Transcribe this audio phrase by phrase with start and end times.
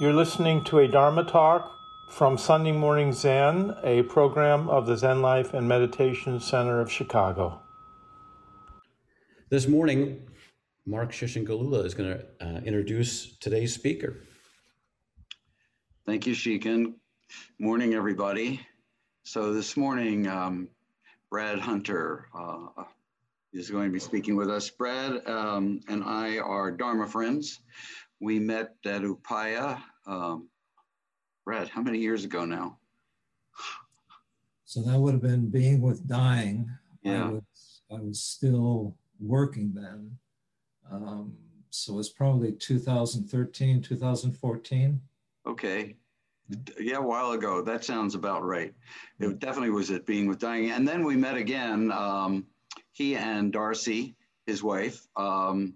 [0.00, 1.76] You're listening to a Dharma talk
[2.08, 7.60] from Sunday Morning Zen, a program of the Zen Life and Meditation Center of Chicago.
[9.50, 10.26] This morning,
[10.86, 14.16] Mark Shishingalula is going to uh, introduce today's speaker.
[16.06, 16.94] Thank you, Shiken.
[17.58, 18.66] Morning, everybody.
[19.24, 20.68] So this morning, um,
[21.28, 22.84] Brad Hunter uh,
[23.52, 24.70] is going to be speaking with us.
[24.70, 27.60] Brad um, and I are Dharma friends.
[28.22, 29.82] We met at Upaya.
[30.06, 30.48] Um,
[31.44, 32.78] Brad, how many years ago now?
[34.64, 36.70] So that would have been being with dying.
[37.02, 37.24] Yeah.
[37.24, 40.16] I was, I was still working then.
[40.90, 41.36] Um,
[41.70, 45.00] so it's probably 2013, 2014.
[45.46, 45.96] Okay.
[46.78, 47.62] Yeah, a while ago.
[47.62, 48.74] That sounds about right.
[49.18, 50.70] It definitely was at Being with Dying.
[50.70, 52.46] And then we met again, um,
[52.92, 55.74] he and Darcy, his wife, um,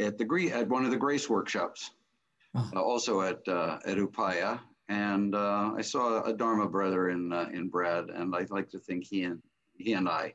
[0.00, 1.90] at the at one of the Grace workshops.
[2.54, 4.60] Uh, also at uh, at Upaya.
[4.88, 8.78] And uh, I saw a Dharma brother in uh, in Brad, and I'd like to
[8.78, 9.42] think he and
[9.76, 10.34] he and I.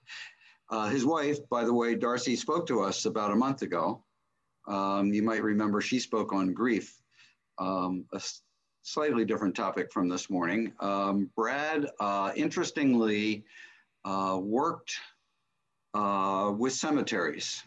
[0.69, 4.03] Uh, his wife, by the way, Darcy spoke to us about a month ago.
[4.67, 6.95] Um, you might remember she spoke on grief,
[7.57, 8.21] um, a
[8.83, 10.73] slightly different topic from this morning.
[10.79, 13.45] Um, Brad, uh, interestingly,
[14.05, 14.93] worked
[15.93, 17.63] with cemeteries,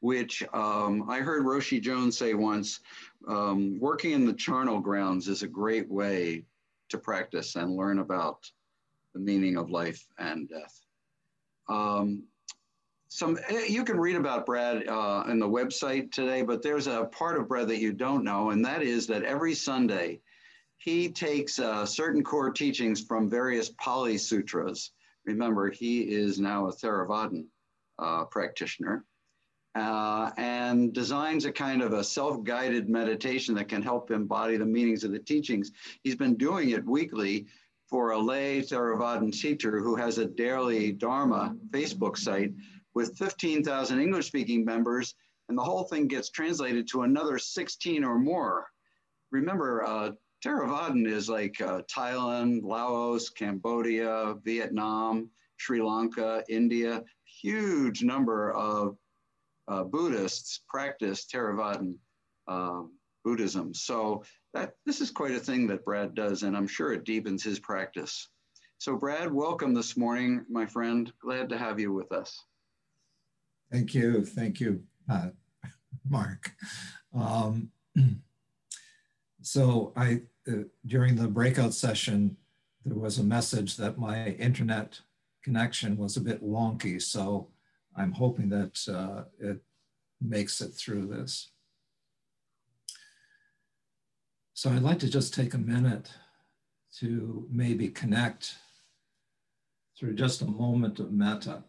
[0.00, 2.80] which um, I heard Roshi Jones say once
[3.28, 6.44] um, working in the charnel grounds is a great way
[6.88, 8.50] to practice and learn about
[9.14, 10.80] the meaning of life and death.
[11.68, 12.24] Um,
[13.08, 17.04] some eh, you can read about Brad uh, on the website today, but there's a
[17.04, 20.20] part of Brad that you don't know, and that is that every Sunday
[20.78, 24.92] he takes uh, certain core teachings from various Pali sutras.
[25.26, 27.44] Remember, he is now a Theravadan
[27.98, 29.04] uh, practitioner.
[29.74, 35.04] Uh, and designs a kind of a self-guided meditation that can help embody the meanings
[35.04, 35.72] of the teachings.
[36.02, 37.46] He's been doing it weekly
[37.88, 42.52] for a lay Theravadan teacher who has a daily Dharma Facebook site
[42.94, 45.14] with 15,000 English-speaking members,
[45.48, 48.66] and the whole thing gets translated to another 16 or more.
[49.30, 50.10] Remember, uh,
[50.44, 58.96] Theravadan is like uh, Thailand, Laos, Cambodia, Vietnam, Sri Lanka, India, huge number of
[59.68, 61.94] uh, Buddhists practice Theravadan
[62.48, 62.92] um,
[63.24, 63.74] Buddhism.
[63.74, 64.24] So
[64.54, 67.58] that this is quite a thing that Brad does, and I'm sure it deepens his
[67.58, 68.28] practice.
[68.78, 71.12] So Brad, welcome this morning, my friend.
[71.20, 72.44] Glad to have you with us.
[73.70, 74.24] Thank you.
[74.24, 75.28] Thank you, uh,
[76.08, 76.50] Mark.
[77.14, 77.70] Um,
[79.42, 82.36] so I, uh, during the breakout session,
[82.84, 85.00] there was a message that my internet
[85.44, 87.00] connection was a bit wonky.
[87.00, 87.48] So
[87.96, 89.58] I'm hoping that uh, it
[90.20, 91.50] makes it through this.
[94.54, 96.10] So I'd like to just take a minute
[96.98, 98.54] to maybe connect
[99.98, 101.64] through just a moment of metta.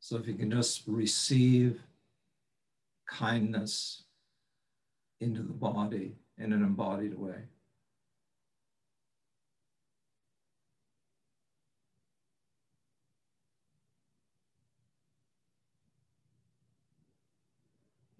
[0.00, 1.80] So if you can just receive
[3.08, 4.04] kindness
[5.20, 7.44] into the body in an embodied way.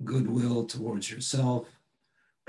[0.06, 1.68] Goodwill towards yourself.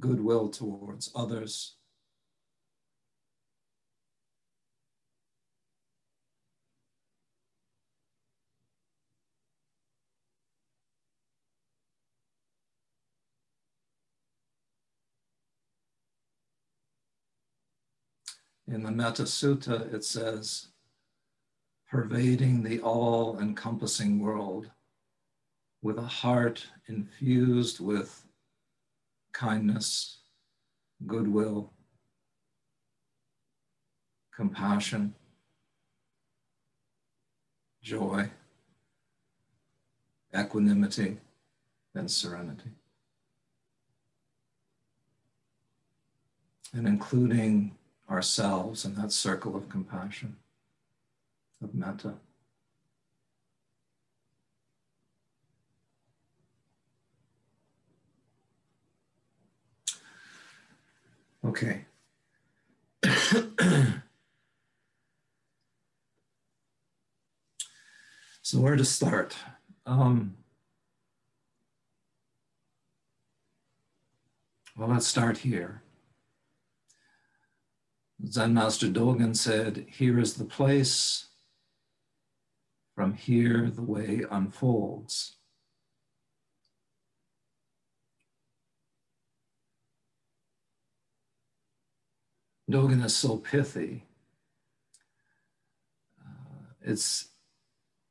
[0.00, 1.76] Goodwill towards others.
[18.66, 20.68] In the Metta Sutta, it says,
[21.90, 24.70] pervading the all encompassing world
[25.82, 28.24] with a heart infused with
[29.32, 30.18] kindness,
[31.06, 31.72] goodwill,
[34.34, 35.14] compassion,
[37.82, 38.28] joy,
[40.36, 41.18] equanimity,
[41.94, 42.70] and serenity.
[46.72, 47.76] And including
[48.10, 50.36] ourselves in that circle of compassion,
[51.62, 52.14] of metta.
[61.44, 61.84] Okay.
[68.42, 69.36] so where to start?
[69.86, 70.36] Um,
[74.76, 75.82] well, let's start here.
[78.26, 81.26] Zen Master Dogen said, Here is the place
[82.96, 85.36] from here the way unfolds.
[92.70, 94.04] Dogen is so pithy.
[96.18, 97.28] Uh, it's,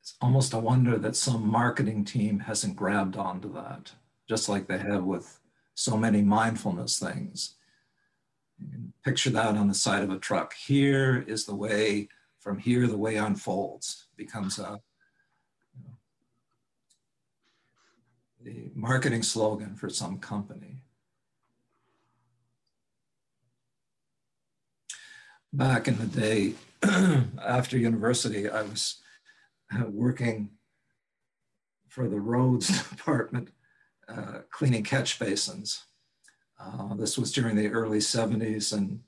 [0.00, 3.92] it's almost a wonder that some marketing team hasn't grabbed onto that,
[4.28, 5.40] just like they have with
[5.74, 7.56] so many mindfulness things.
[9.04, 10.54] Picture that on the side of a truck.
[10.54, 12.08] Here is the way,
[12.46, 14.80] from here, the way unfolds, becomes a
[15.74, 15.96] you know,
[18.44, 20.84] the marketing slogan for some company.
[25.52, 26.54] back in the day
[27.44, 29.00] after university, I was
[29.74, 30.50] uh, working
[31.88, 33.48] for the roads department,
[34.08, 35.84] uh, cleaning catch basins.
[36.60, 39.00] Uh, this was during the early 70s, and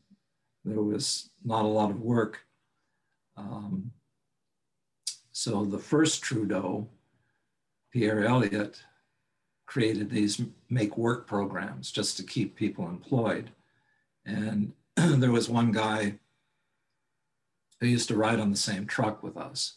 [0.64, 2.47] there was not a lot of work.
[3.38, 3.93] Um,
[5.31, 6.88] so the first Trudeau,
[7.93, 8.82] Pierre Elliott,
[9.67, 13.50] created these make work programs just to keep people employed.
[14.26, 16.19] And there was one guy
[17.81, 19.75] who used to ride on the same truck with us.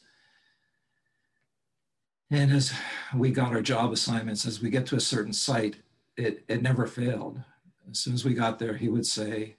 [2.31, 2.74] And as
[3.14, 5.75] we got our job assignments, as we get to a certain site,
[6.16, 7.42] it, it never failed.
[7.90, 9.57] As soon as we got there, he would say,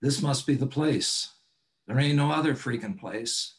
[0.00, 1.30] This must be the place.
[1.88, 3.54] There ain't no other freaking place.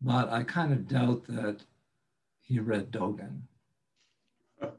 [0.00, 1.64] But I kind of doubt that
[2.40, 3.42] he read Dogen.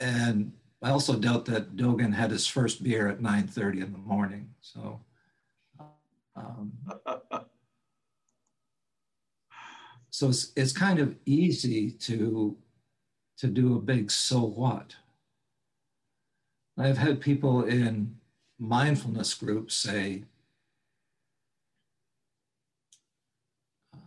[0.00, 4.54] and I also doubt that Dogen had his first beer at 9:30 in the morning.
[4.60, 5.00] So
[6.36, 6.72] um,
[10.10, 12.56] so it's, it's kind of easy to,
[13.38, 14.94] to do a big so what.
[16.78, 18.16] I've had people in
[18.58, 20.24] mindfulness groups say,
[23.94, 23.98] uh,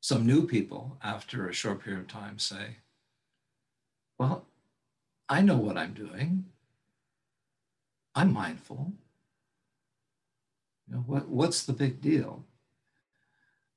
[0.00, 2.78] some new people after a short period of time say,
[4.18, 4.46] well,
[5.28, 6.46] I know what I'm doing.
[8.14, 8.92] I'm mindful.
[10.86, 12.44] You know, what, what's the big deal?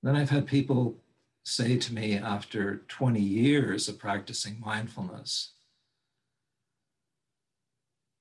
[0.03, 0.97] Then I've had people
[1.43, 5.53] say to me after 20 years of practicing mindfulness,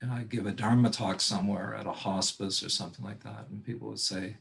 [0.07, 3.65] and I give a Dharma talk somewhere at a hospice or something like that, and
[3.65, 4.37] people would say,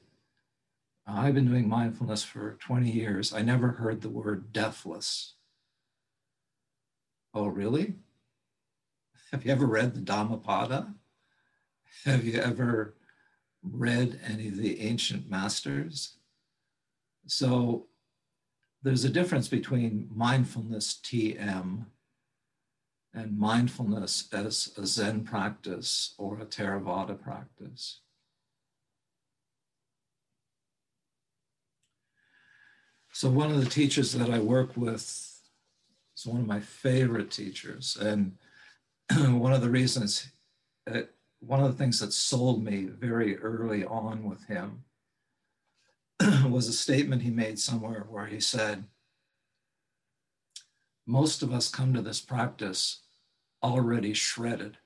[1.07, 3.33] I've been doing mindfulness for 20 years.
[3.33, 5.33] I never heard the word deathless.
[7.33, 7.95] Oh, really?
[9.31, 10.93] Have you ever read the Dhammapada?
[12.05, 12.95] Have you ever
[13.71, 16.17] read any of the ancient masters.
[17.27, 17.87] So
[18.83, 21.85] there's a difference between mindfulness TM
[23.15, 28.01] and mindfulness as a Zen practice or a Theravada practice.
[33.13, 35.03] So, one of the teachers that I work with
[36.17, 37.97] is one of my favorite teachers.
[37.99, 38.33] And
[39.39, 40.31] one of the reasons
[40.91, 41.01] uh,
[41.39, 44.83] one of the things that sold me very early on with him
[46.51, 48.85] was a statement he made somewhere where he said,
[51.05, 53.04] Most of us come to this practice
[53.65, 54.77] already shredded.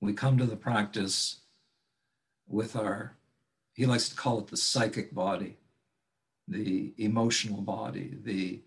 [0.00, 1.42] We come to the practice
[2.48, 3.16] with our,
[3.72, 5.58] he likes to call it the psychic body,
[6.48, 8.62] the emotional body, the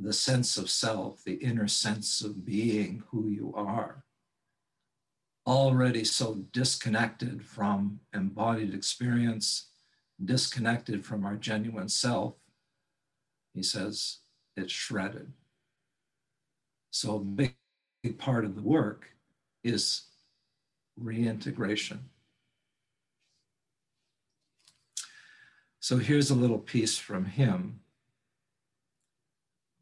[0.00, 4.04] the sense of self, the inner sense of being who you are,
[5.44, 9.70] already so disconnected from embodied experience,
[10.24, 12.34] disconnected from our genuine self,
[13.54, 14.18] he says
[14.56, 15.32] it's shredded.
[16.92, 17.56] So, a big,
[18.02, 19.08] big part of the work
[19.64, 20.02] is
[20.96, 22.10] reintegration.
[25.80, 27.80] So, here's a little piece from him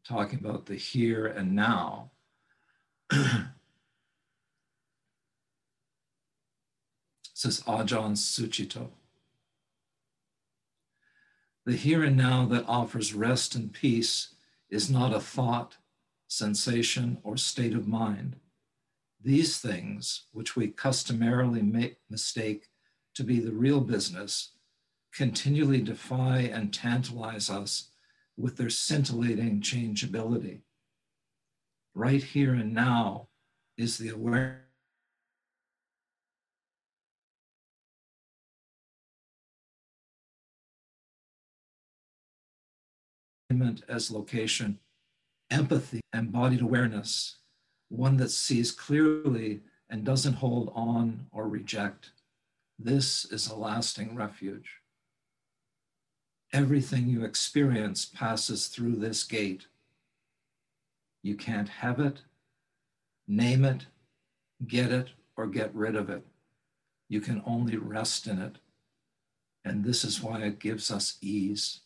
[0.05, 2.11] talking about the here and now.
[7.33, 8.89] says Ajahn Sucitto.
[11.65, 14.35] The here and now that offers rest and peace
[14.69, 15.77] is not a thought,
[16.31, 18.37] sensation, or state of mind.
[19.21, 22.69] These things, which we customarily make mistake
[23.15, 24.53] to be the real business,
[25.13, 27.89] continually defy and tantalize us
[28.37, 30.61] with their scintillating changeability.
[31.93, 33.27] Right here and now
[33.77, 34.57] is the awareness.
[43.89, 44.79] as location,
[45.51, 47.37] empathy, embodied awareness,
[47.89, 52.11] one that sees clearly and doesn't hold on or reject.
[52.79, 54.77] This is a lasting refuge.
[56.53, 59.67] everything you experience passes through this gate.
[61.23, 62.21] You can't have it,
[63.27, 63.85] name it,
[64.67, 66.25] get it, or get rid of it.
[67.09, 68.57] You can only rest in it.
[69.63, 71.81] And this is why it gives us ease.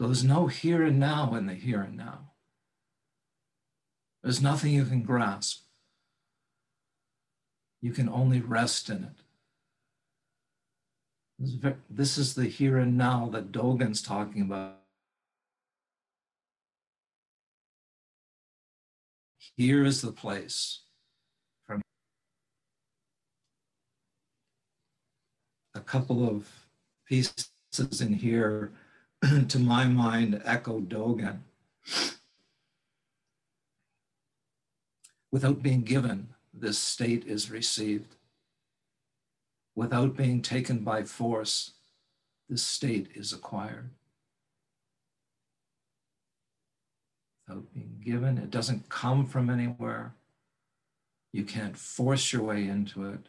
[0.00, 2.30] So there's no here and now in the here and now.
[4.22, 5.64] There's nothing you can grasp.
[7.82, 9.12] You can only rest in
[11.38, 11.76] it.
[11.90, 14.78] This is the here and now that Dogen's talking about.
[19.58, 20.80] Here is the place
[21.66, 21.82] from
[25.74, 26.48] a couple of
[27.06, 27.50] pieces
[28.00, 28.72] in here
[29.48, 31.40] to my mind, echo Dogen.
[35.30, 38.16] Without being given, this state is received.
[39.74, 41.72] Without being taken by force,
[42.48, 43.90] this state is acquired.
[47.46, 50.14] Without being given, it doesn't come from anywhere.
[51.32, 53.28] You can't force your way into it.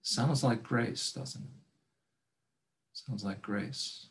[0.00, 1.65] Sounds like grace, doesn't it?
[3.06, 4.08] Sounds like grace.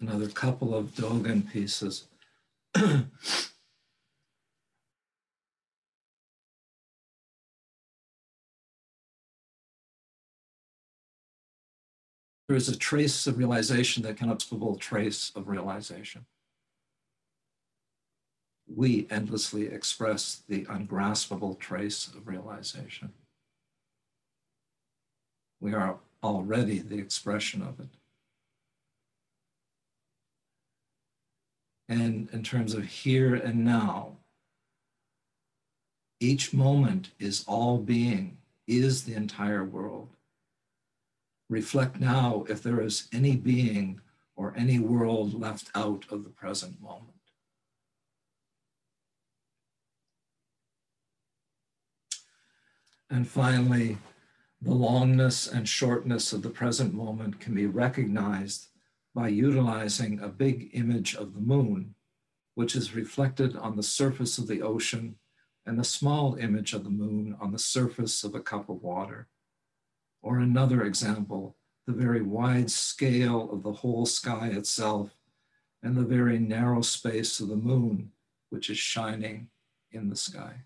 [0.00, 2.08] Another couple of Dogen pieces.
[2.74, 3.06] there
[12.50, 16.26] is a trace of realization that be a trace of realization
[18.74, 23.12] we endlessly express the ungraspable trace of realization.
[25.60, 27.88] We are already the expression of it.
[31.88, 34.18] And in terms of here and now,
[36.20, 40.08] each moment is all being, is the entire world.
[41.48, 44.00] Reflect now if there is any being
[44.36, 47.19] or any world left out of the present moment.
[53.10, 53.98] And finally,
[54.62, 58.68] the longness and shortness of the present moment can be recognized
[59.14, 61.96] by utilizing a big image of the moon,
[62.54, 65.16] which is reflected on the surface of the ocean,
[65.66, 69.28] and a small image of the moon on the surface of a cup of water.
[70.22, 75.16] Or another example, the very wide scale of the whole sky itself,
[75.82, 78.12] and the very narrow space of the moon,
[78.50, 79.48] which is shining
[79.90, 80.62] in the sky.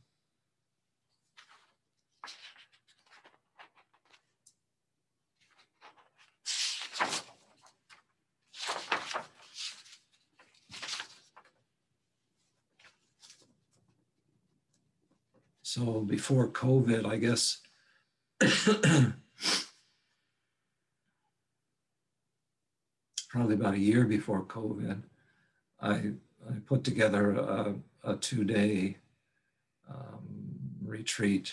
[15.74, 17.58] So before COVID, I guess
[23.28, 25.02] probably about a year before COVID,
[25.80, 28.98] I, I put together a, a two day
[29.90, 30.22] um,
[30.84, 31.52] retreat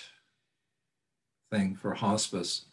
[1.51, 2.65] thing for hospice.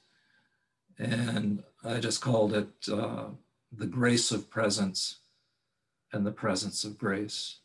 [0.99, 3.27] And I just called it uh,
[3.71, 5.19] the grace of presence
[6.13, 7.59] and the presence of grace.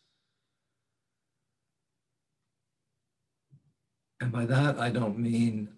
[4.20, 5.70] And by that, I don't mean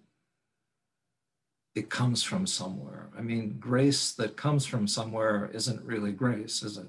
[1.74, 3.08] it comes from somewhere.
[3.16, 6.88] I mean, grace that comes from somewhere isn't really grace, is it?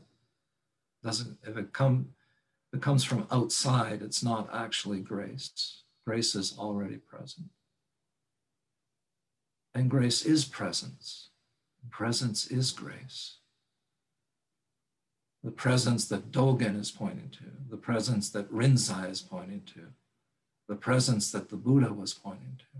[1.04, 2.10] Doesn't, if it come,
[2.74, 5.84] it comes from outside, it's not actually grace.
[6.06, 7.48] Grace is already present.
[9.78, 11.30] And grace is presence.
[11.92, 13.36] Presence is grace.
[15.44, 19.82] The presence that Dogen is pointing to, the presence that Rinzai is pointing to,
[20.68, 22.80] the presence that the Buddha was pointing to.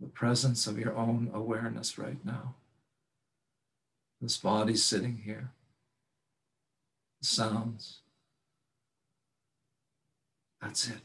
[0.00, 2.56] The presence of your own awareness right now.
[4.20, 5.52] This body sitting here,
[7.20, 8.00] the sounds.
[10.64, 10.96] That's it.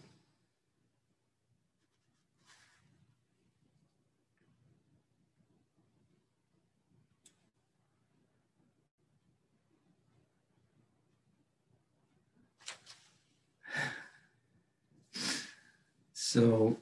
[16.13, 16.77] So,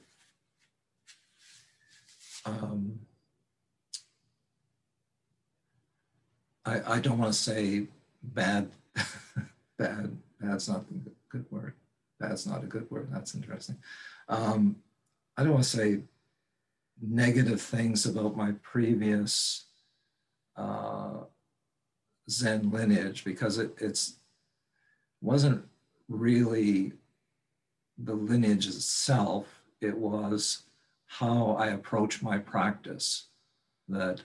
[2.44, 3.00] um,
[6.64, 7.88] I, I don't want to say
[8.22, 8.70] bad,
[9.78, 11.74] bad, that's not a good word.
[12.20, 13.08] That's not a good word.
[13.10, 13.78] That's interesting.
[14.28, 14.76] Um,
[15.36, 16.00] I don't want to say
[17.00, 19.66] negative things about my previous
[20.56, 21.24] uh,
[22.28, 24.18] Zen lineage because it it's
[25.20, 25.64] wasn't
[26.08, 26.92] really
[27.96, 29.62] the lineage itself.
[29.80, 30.64] It was
[31.06, 33.28] how I approach my practice
[33.88, 34.22] that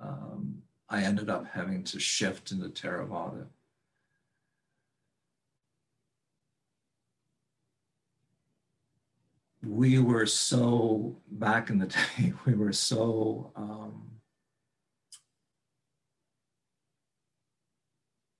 [0.00, 3.46] um, I ended up having to shift into Theravada.
[9.68, 11.86] We were so, back in the
[12.18, 14.12] day, we were so um,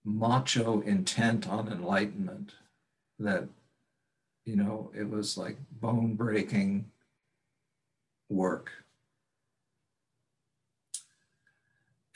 [0.07, 2.55] macho intent on enlightenment
[3.19, 3.47] that,
[4.47, 6.91] you know, it was like bone breaking
[8.31, 8.71] work.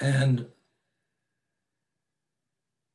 [0.01, 0.47] And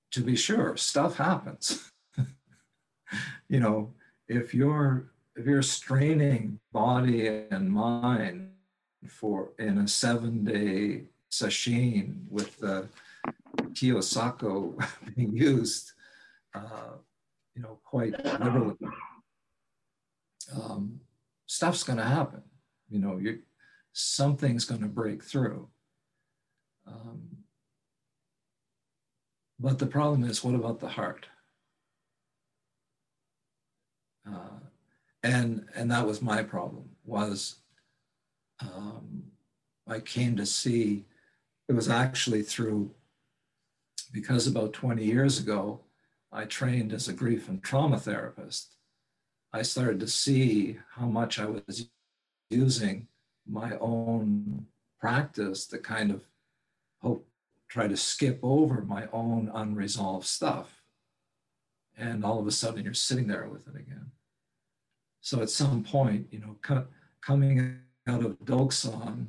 [0.10, 1.92] to be sure, stuff happens.
[3.50, 3.94] you know,
[4.28, 8.50] if you're if you're straining body and mind
[9.08, 12.88] for in a seven day sesshin with the
[13.70, 14.84] kyosaku
[15.16, 15.92] being used,
[16.56, 16.96] uh,
[17.56, 18.76] you know, quite liberally,
[20.56, 21.00] um,
[21.46, 22.42] stuff's going to happen.
[22.90, 23.40] You know, you
[23.94, 25.68] something's going to break through.
[26.88, 27.22] Um,
[29.60, 31.28] but the problem is, what about the heart?
[34.28, 34.67] Uh,
[35.28, 36.90] and and that was my problem.
[37.06, 37.56] Was
[38.62, 39.24] um,
[39.88, 41.06] I came to see
[41.68, 42.92] it was actually through
[44.14, 45.82] because about 20 years ago
[46.32, 48.76] I trained as a grief and trauma therapist.
[49.54, 51.90] I started to see how much I was
[52.50, 53.08] using
[53.46, 54.68] my own
[55.00, 56.24] practice to kind of
[57.02, 57.28] hope
[57.70, 60.82] try to skip over my own unresolved stuff.
[61.98, 64.12] And all of a sudden you're sitting there with it again.
[65.22, 66.88] So at some point, you know, co-
[67.22, 69.28] coming out of dokusan,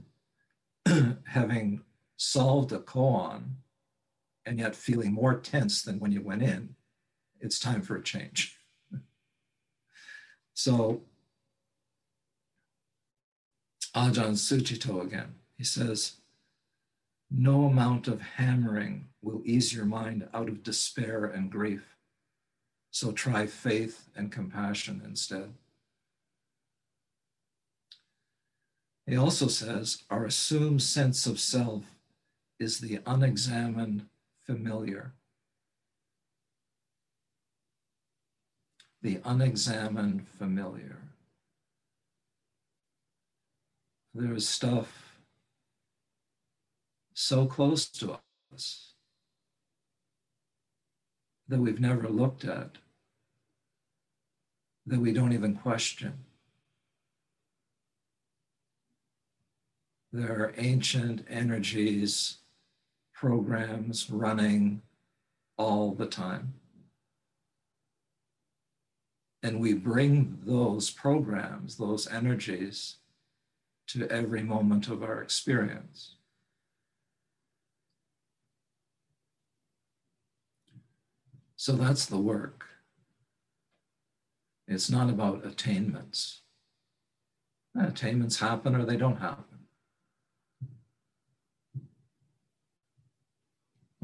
[1.26, 1.82] having
[2.16, 3.42] solved a koan,
[4.46, 6.74] and yet feeling more tense than when you went in,
[7.40, 8.56] it's time for a change.
[10.54, 11.02] so
[13.94, 16.18] Ajahn Sucitto again, he says,
[17.30, 21.96] no amount of hammering will ease your mind out of despair and grief.
[22.90, 25.52] So try faith and compassion instead.
[29.08, 31.84] He also says our assumed sense of self
[32.60, 34.04] is the unexamined
[34.44, 35.14] familiar.
[39.00, 40.98] The unexamined familiar.
[44.12, 45.18] There is stuff
[47.14, 48.18] so close to
[48.52, 48.92] us
[51.48, 52.76] that we've never looked at,
[54.84, 56.24] that we don't even question.
[60.12, 62.38] There are ancient energies,
[63.12, 64.82] programs running
[65.56, 66.54] all the time.
[69.42, 72.96] And we bring those programs, those energies,
[73.88, 76.16] to every moment of our experience.
[81.56, 82.64] So that's the work.
[84.68, 86.42] It's not about attainments.
[87.78, 89.47] Attainments happen or they don't happen.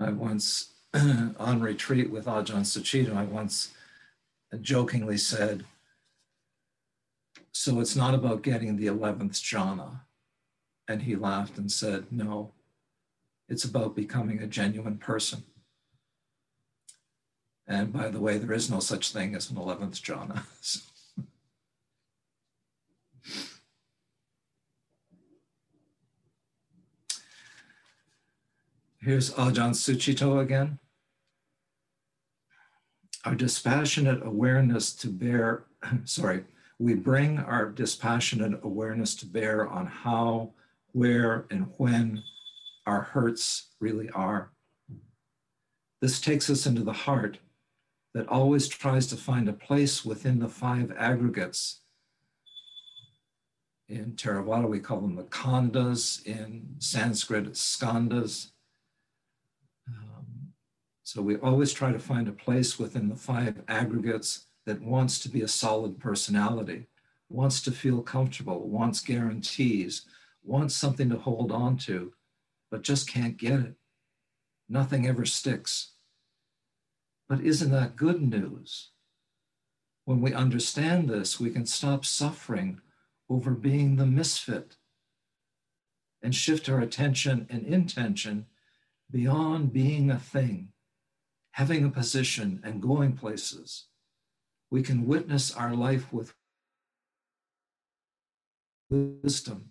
[0.05, 3.73] I once, on retreat with ah Ajahn Sucitto, I once
[4.61, 5.65] jokingly said,
[7.53, 10.01] So it's not about getting the 11th jhana.
[10.87, 12.53] And he laughed and said, No,
[13.49, 15.45] it's about becoming a genuine person.
[17.67, 20.45] And by the way, there is no such thing as an 11th jhana.
[29.05, 30.79] Here's Ajahn Sucitto again.
[33.27, 35.67] Our dispassionate awareness to bear,
[36.05, 36.45] sorry,
[36.79, 40.55] we bring our dispassionate awareness to bear on how,
[40.93, 42.23] where, and when
[42.87, 44.53] our hurts really are.
[46.01, 47.41] This takes us into the heart
[48.15, 51.83] that always tries to find a place within the five aggregates.
[53.87, 56.25] In Theravada, we call them the khandhas.
[56.25, 58.53] In Sanskrit, skandhas.
[61.05, 65.29] So we always try to find a place within the five aggregates that wants to
[65.29, 66.87] be a solid personality,
[67.29, 70.07] wants to feel comfortable, wants guarantees,
[70.43, 72.15] wants something to hold on to,
[72.71, 73.75] but just can't get it.
[74.67, 75.93] Nothing ever sticks.
[77.29, 78.91] But isn't that good news?
[80.07, 82.81] When we understand this, we can stop suffering
[83.29, 84.77] over being the misfit
[86.23, 88.47] and shift our attention and intention
[89.11, 90.71] beyond being a thing,
[91.55, 93.85] having a position, and going places,
[94.73, 96.35] we can witness our life with
[98.91, 99.71] wisdom.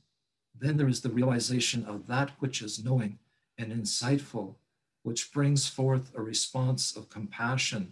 [0.58, 3.20] Then there is the realization of that which is knowing
[3.58, 4.56] and insightful,
[5.04, 7.92] which brings forth a response of compassion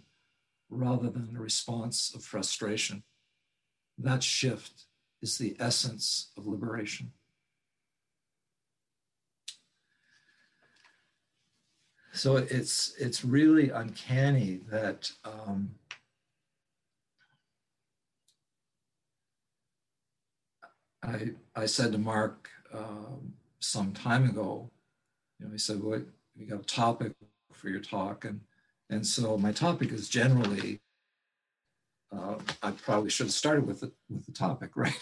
[0.70, 3.02] rather than a response of frustration.
[3.98, 4.86] That shift
[5.20, 7.12] is the essence of liberation.
[12.12, 15.74] So it's it's really uncanny that um,
[21.02, 24.70] I I said to Mark um, some time ago,
[25.38, 26.02] you know, he said, "What
[26.36, 27.12] you got a topic
[27.50, 28.42] for your talk?" and
[28.90, 30.80] and so my topic is generally.
[32.14, 35.00] Uh, I probably should have started with the, with the topic, right?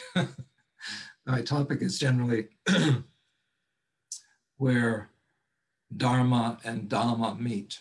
[1.26, 2.50] my topic is generally
[4.58, 5.10] where
[5.96, 7.80] Dharma and Dhamma meet.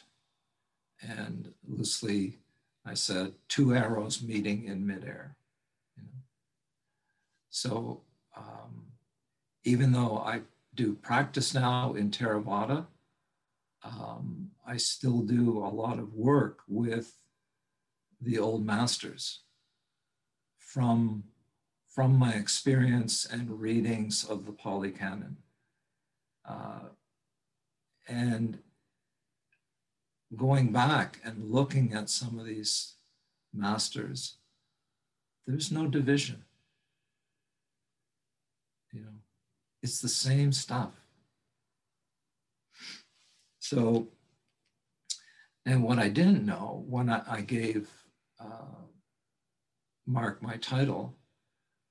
[1.01, 2.39] And loosely,
[2.85, 5.35] I said, two arrows meeting in midair.
[5.95, 6.19] You know?
[7.49, 8.01] So
[8.35, 8.87] um,
[9.63, 10.41] even though I
[10.75, 12.85] do practice now in Theravada,
[13.83, 17.13] um, I still do a lot of work with
[18.21, 19.41] the old masters
[20.57, 21.23] from,
[21.87, 25.37] from my experience and readings of the Pali Canon.
[26.47, 26.89] Uh,
[28.09, 28.57] and
[30.35, 32.95] going back and looking at some of these
[33.53, 34.35] masters,
[35.47, 36.43] there's no division.
[38.91, 39.21] You know,
[39.81, 40.91] it's the same stuff.
[43.59, 44.07] So,
[45.65, 47.89] and what I didn't know when I, I gave
[48.39, 48.83] uh,
[50.07, 51.15] Mark my title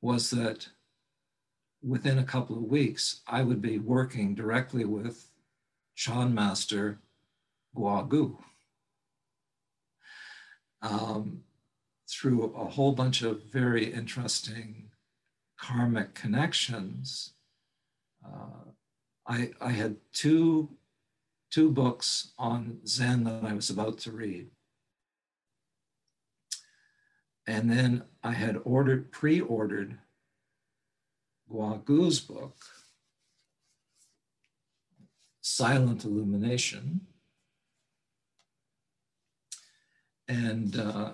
[0.01, 0.67] was that
[1.83, 5.25] within a couple of weeks, I would be working directly with
[5.99, 7.01] Chan Master
[7.77, 8.39] Guo Gu
[10.81, 11.43] um,
[12.09, 14.91] through a whole bunch of very interesting
[15.59, 17.33] karmic connections.
[18.25, 18.71] Uh,
[19.27, 20.71] I, I had two,
[21.51, 24.51] two books on Zen that I was about to read.
[27.45, 29.99] And then I had ordered, pre-ordered
[31.51, 32.55] Guo Gu's book,
[35.41, 37.03] silent illumination.
[40.27, 41.11] And uh,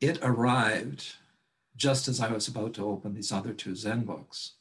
[0.00, 1.16] it arrived
[1.76, 4.54] just as I was about to open these other two Zen books.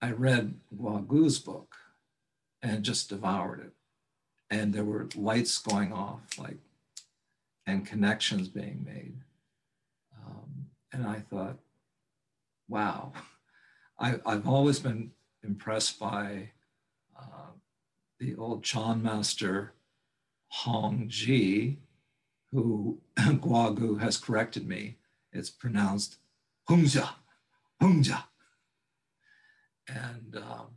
[0.00, 1.76] I read Guo Gu's book
[2.60, 3.72] and just devoured it.
[4.50, 6.58] And there were lights going off, like,
[7.66, 9.14] and connections being made.
[10.24, 11.58] Um, and I thought,
[12.68, 13.12] wow,
[13.98, 16.50] I, I've always been impressed by
[17.22, 17.52] uh,
[18.18, 19.72] the old Chan master
[20.64, 21.78] Hongzhi,
[22.52, 24.96] who Guo Gu has corrected me.
[25.32, 26.18] It's pronounced
[26.68, 27.08] Hungja,
[27.80, 28.24] Hungja.
[29.88, 30.76] And um,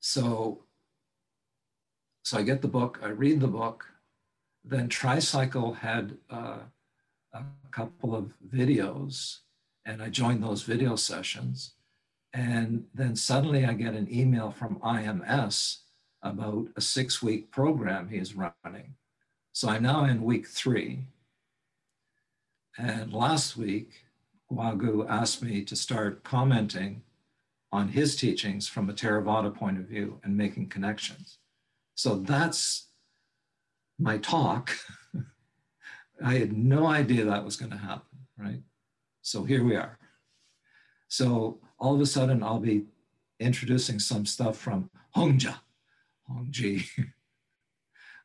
[0.00, 0.64] so,
[2.22, 3.86] so I get the book, I read the book.
[4.64, 6.58] Then Tricycle had uh,
[7.32, 9.38] a couple of videos,
[9.84, 11.74] and I joined those video sessions.
[12.36, 15.78] And then suddenly I get an email from IMS
[16.22, 18.94] about a six week program he is running.
[19.54, 21.04] So I'm now in week three.
[22.76, 24.04] And last week,
[24.52, 27.00] Guo Gu asked me to start commenting
[27.72, 31.38] on his teachings from a Theravada point of view and making connections.
[31.94, 32.88] So that's
[33.98, 34.76] my talk.
[36.22, 38.60] I had no idea that was going to happen, right?
[39.22, 39.98] So here we are.
[41.08, 42.86] So all of a sudden I'll be
[43.38, 45.56] introducing some stuff from Hongja,
[46.30, 46.84] Hongzhi,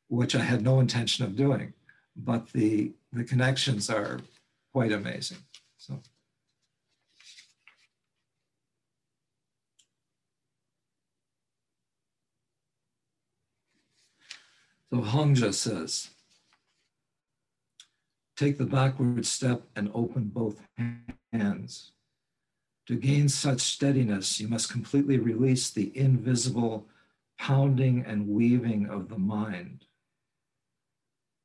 [0.08, 1.74] which I had no intention of doing,
[2.16, 4.20] but the, the connections are
[4.72, 5.38] quite amazing.
[5.78, 6.02] So.
[14.94, 16.10] So Hongja says,
[18.36, 20.62] take the backward step and open both
[21.32, 21.94] hands.
[22.92, 26.90] To gain such steadiness, you must completely release the invisible
[27.40, 29.86] pounding and weaving of the mind.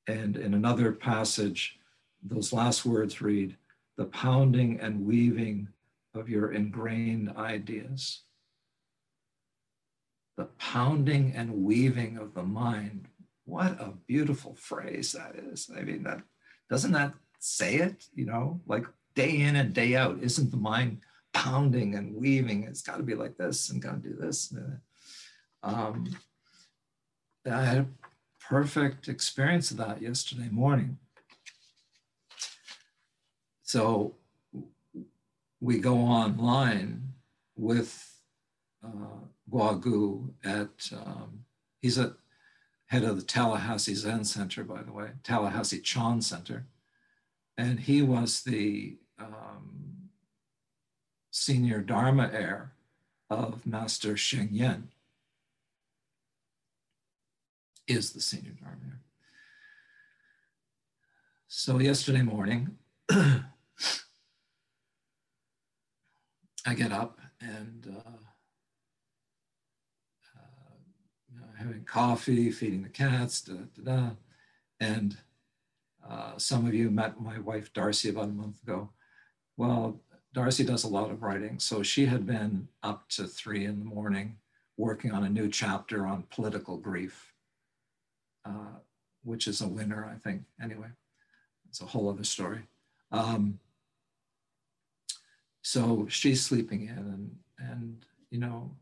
[0.09, 1.79] And in another passage,
[2.21, 3.57] those last words read,
[3.97, 5.69] the pounding and weaving
[6.17, 8.23] of your ingrained ideas.
[10.37, 13.07] The pounding and weaving of the mind.
[13.45, 15.71] What a beautiful phrase that is.
[15.73, 16.23] I mean, that
[16.69, 21.03] doesn't that say it, you know, like day in and day out, isn't the mind
[21.37, 22.65] pounding and weaving.
[22.65, 24.55] It's got to be like this and got to do this.
[25.63, 26.17] Um,
[27.45, 27.87] I had a
[28.41, 30.99] perfect experience of that yesterday morning.
[33.63, 34.15] So
[35.61, 37.13] we go online
[37.57, 37.93] with
[38.83, 39.21] uh,
[39.51, 41.45] Guo Gu at, um,
[41.81, 42.17] he's a
[42.87, 46.67] head of the Tallahassee Zen Center, by the way, Tallahassee Chan Center.
[47.59, 49.86] And he was the um,
[51.37, 52.73] senior Dharma heir
[53.29, 54.89] of Master Sheng Yen,
[57.87, 59.01] is the senior Dharma heir.
[61.47, 62.79] So yesterday morning,
[63.11, 63.45] I
[66.75, 68.11] get up and uh,
[71.59, 74.11] having coffee, feeding the cats, da, da, da.
[74.81, 75.19] And
[76.09, 78.91] uh, some of you met my wife, Darcy, about a month ago.
[79.59, 80.01] Well,
[80.37, 81.59] Darcy does a lot of writing.
[81.59, 84.37] So she had been up to three in the morning
[84.77, 87.33] working on a new chapter on political grief,
[88.45, 88.77] uh,
[89.25, 90.43] which is a winner, I think.
[90.63, 90.89] Anyway,
[91.71, 92.61] it's a whole other story.
[93.11, 93.61] Um,
[95.63, 98.73] so she's sleeping in and, and, you know,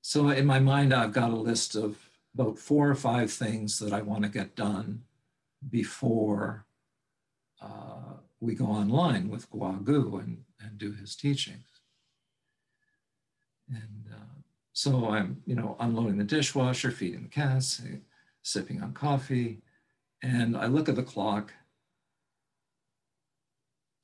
[0.00, 1.98] so in my mind, I've got a list of
[2.32, 5.02] about four or five things that I want to get done
[5.68, 6.64] before
[7.60, 11.66] uh, we go online with Guo Gu and, and do his teachings.
[13.68, 14.42] And uh,
[14.72, 17.82] so I'm, you know, unloading the dishwasher, feeding the cats,
[18.42, 19.60] sipping on coffee,
[20.22, 21.52] and I look at the clock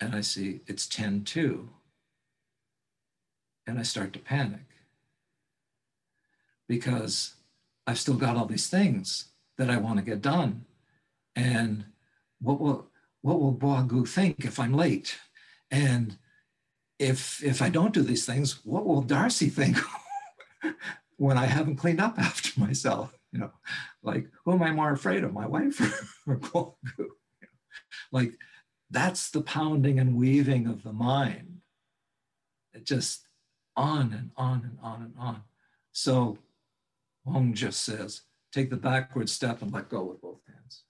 [0.01, 1.69] and I see it's 10 2.
[3.67, 4.67] And I start to panic
[6.69, 7.35] because
[7.87, 10.67] I've still got all these things that I want to get done.
[11.35, 11.87] And
[12.41, 12.91] what will
[13.23, 15.19] what will Guo Gu think if I'm late?
[15.71, 16.19] And
[16.99, 19.79] if if I don't do these things, what will Darcy think
[21.17, 23.17] when I haven't cleaned up after myself?
[23.33, 23.53] You know,
[24.03, 25.81] like who am I more afraid of, my wife
[26.27, 27.11] or, Guo Gu?
[28.13, 28.39] Like
[28.91, 31.59] that's the pounding and weaving of the mind.
[32.73, 33.27] It just
[33.77, 35.43] on and on and on and on.
[35.93, 36.39] So
[37.25, 40.83] Wong just says, take the backward step and let go with both hands.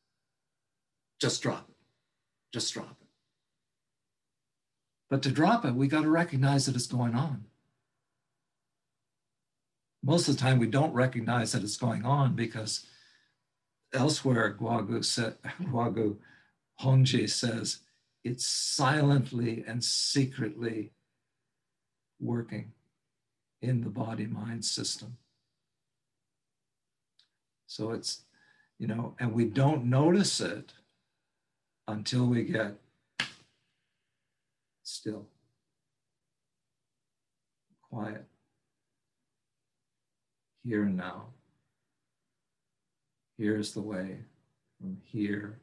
[1.21, 1.77] Just drop it.
[2.53, 3.04] Just drop it.
[5.11, 7.45] But to drop it, we got to recognize that it's going on.
[10.03, 12.87] Most of the time, we don't recognize that it's going on because
[13.93, 15.01] elsewhere, Guo Gu,
[15.67, 16.17] Guagu
[16.83, 17.79] Hongzhi says,
[18.23, 20.93] it's silently and secretly
[22.21, 22.73] working
[23.61, 25.17] in the body mind system.
[27.67, 28.23] So it's,
[28.79, 30.73] you know, and we don't notice it
[31.88, 32.77] until we get
[34.85, 35.27] still,
[37.90, 38.25] quiet,
[40.62, 41.27] here and now.
[43.37, 44.18] Here's the way
[44.81, 45.59] from here,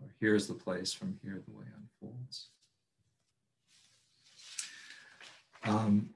[0.00, 2.48] or here's the place from here the way unfolds.
[5.64, 6.10] Um,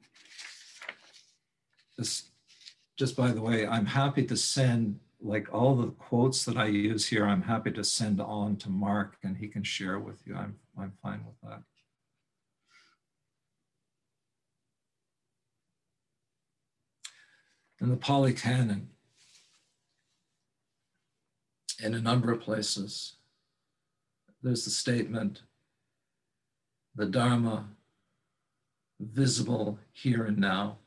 [1.99, 2.31] this
[2.97, 7.07] just by the way, I'm happy to send like all the quotes that I use
[7.09, 10.35] here, I'm happy to send on to Mark and he can share with you.
[10.37, 11.63] I'm, I'm fine with that.
[17.81, 18.91] In the Pali Canon,
[21.83, 23.15] in a number of places,
[24.43, 25.43] there's the statement,
[26.95, 27.69] the Dharma
[29.01, 30.79] visible here and now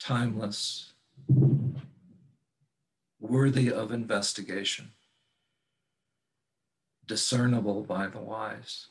[0.00, 0.92] timeless,
[3.20, 4.90] worthy of investigation,
[7.06, 8.88] discernible by the wise.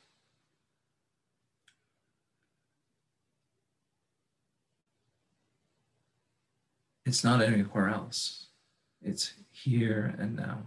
[7.06, 8.47] It's not anywhere else.
[9.02, 10.63] It's here and now.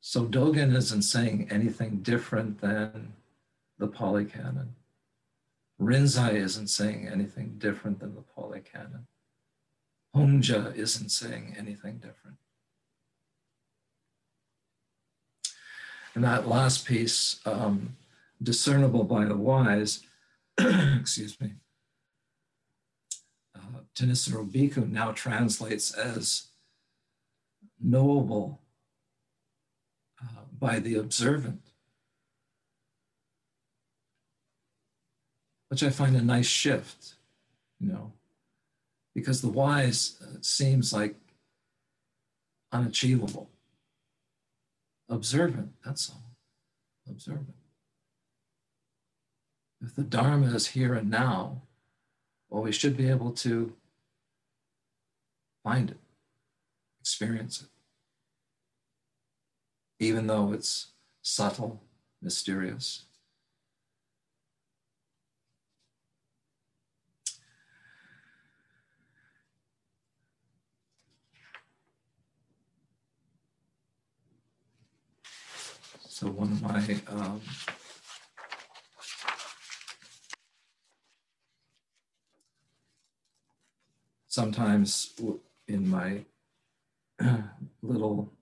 [0.00, 3.14] So Dogen isn't saying anything different than
[3.78, 4.74] the Pali Canon.
[5.80, 9.06] Rinzai isn't saying anything different than the Pali Canon.
[10.14, 12.38] Hongzhi isn't saying anything different.
[16.18, 17.96] And that last piece, um,
[18.42, 20.00] discernible by the wise,
[20.58, 21.52] excuse me,
[23.54, 26.48] uh, Bhikkhu now translates as
[27.80, 28.58] knowable
[30.20, 31.60] uh, by the observant.
[35.68, 37.14] which I find a nice shift,
[37.78, 38.12] you know,
[39.14, 41.14] because the wise uh, seems like
[42.72, 43.48] unachievable.
[45.08, 46.22] Observant, that's all.
[47.08, 47.54] observe it.
[49.80, 51.62] If the Dharma is here and now,
[52.50, 53.72] well, we should be able to
[55.62, 55.98] find it,
[57.00, 57.68] experience it,
[60.04, 60.88] even though it's
[61.22, 61.80] subtle,
[62.20, 63.04] mysterious.
[76.18, 77.40] So one of my um,
[84.26, 85.14] sometimes
[85.68, 86.24] in my
[87.82, 88.32] little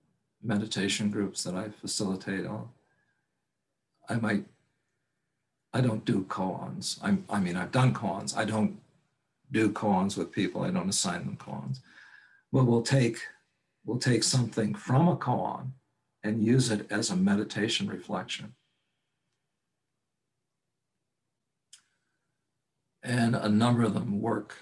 [0.41, 2.73] meditation groups that I facilitate, I'll,
[4.09, 4.45] I might,
[5.71, 6.97] I don't do koans.
[7.03, 8.35] I'm, I mean, I've done koans.
[8.35, 8.81] I don't
[9.51, 10.63] do koans with people.
[10.63, 11.81] I don't assign them koans.
[12.51, 13.19] But we'll take,
[13.85, 15.73] we'll take something from a koan
[16.27, 18.53] and use it as a meditation reflection.
[23.01, 24.55] And a number of them work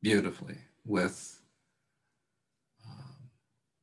[0.00, 1.40] beautifully with,
[2.86, 3.28] um,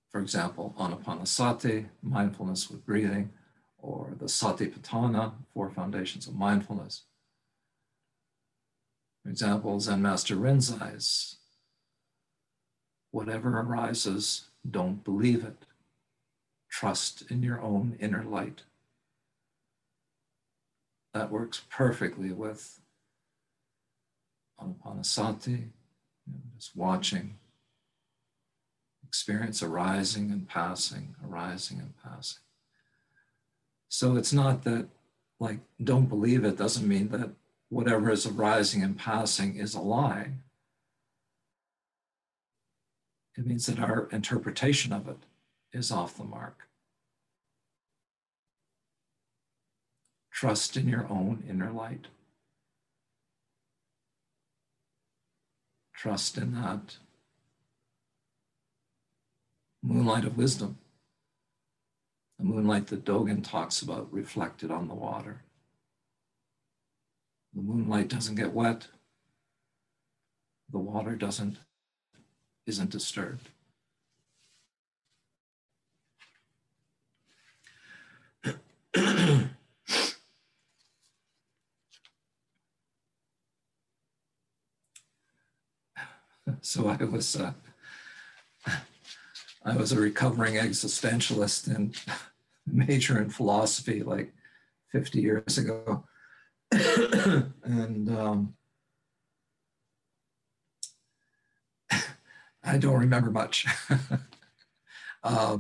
[0.10, 3.30] for example, Anapanasati, mindfulness with breathing,
[3.78, 7.04] or the Satipatthana, four foundations of mindfulness.
[9.22, 11.36] For example, Zen Master Rinzai's,
[13.12, 15.66] whatever arises, don't believe it.
[16.70, 18.64] Trust in your own inner light.
[21.14, 22.82] That works perfectly with
[24.60, 25.70] Anapanasati,
[26.58, 27.38] just watching
[29.08, 32.42] experience arising and passing, arising and passing.
[33.88, 34.88] So it's not that,
[35.40, 37.30] like, don't believe it doesn't mean that
[37.70, 40.32] whatever is arising and passing is a lie.
[43.38, 45.18] It means that our interpretation of it
[45.74, 46.68] is off the mark.
[50.32, 52.08] Trust in your own inner light.
[55.94, 56.98] Trust in that
[59.82, 60.78] moonlight of wisdom,
[62.38, 65.42] the moonlight that Dogen talks about reflected on the water.
[67.54, 68.88] The moonlight doesn't get wet,
[70.70, 71.58] the water doesn't
[72.66, 73.50] isn't disturbed.
[86.62, 87.54] so I was uh,
[89.66, 91.96] I was a recovering existentialist and
[92.66, 94.34] major in philosophy like
[94.92, 96.06] 50 years ago.
[96.72, 98.54] and um,
[102.66, 103.68] I don't remember much.
[105.24, 105.58] uh,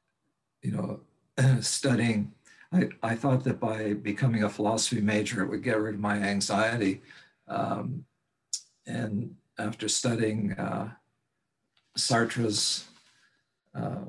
[0.62, 1.00] you know,
[1.60, 2.32] studying,
[2.72, 6.16] I, I thought that by becoming a philosophy major, it would get rid of my
[6.16, 7.00] anxiety.
[7.48, 8.04] Um,
[8.86, 10.90] and after studying uh,
[11.96, 12.84] Sartre's
[13.74, 14.04] uh,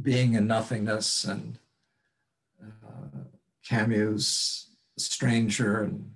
[0.00, 1.58] Being and Nothingness and
[2.62, 3.20] uh,
[3.66, 6.12] Camus' Stranger and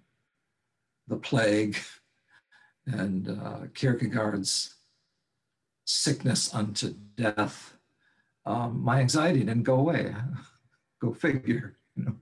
[1.09, 1.79] The Plague
[2.87, 4.75] and uh, Kierkegaard's
[5.85, 7.77] Sickness unto Death,
[8.47, 10.15] um, my anxiety didn't go away.
[11.03, 12.15] go figure, you know.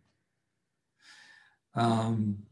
[1.75, 2.45] Um,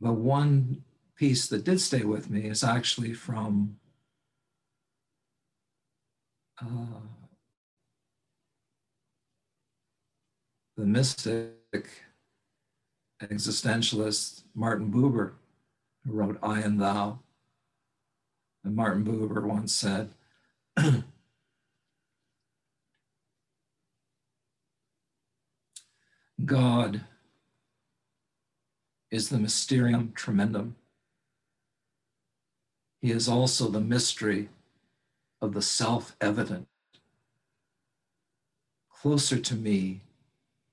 [0.00, 0.84] the one
[1.16, 3.76] piece that did stay with me is actually from
[6.60, 7.00] uh,
[10.76, 11.88] the mystic
[13.22, 15.32] existentialist Martin Buber,
[16.04, 17.20] who wrote I and Thou.
[18.64, 20.10] And Martin Buber once said,
[26.44, 27.02] God
[29.10, 30.76] is the mysterium tremendum.
[33.00, 34.48] He is also the mystery
[35.42, 36.66] of the self evident,
[38.90, 40.00] closer to me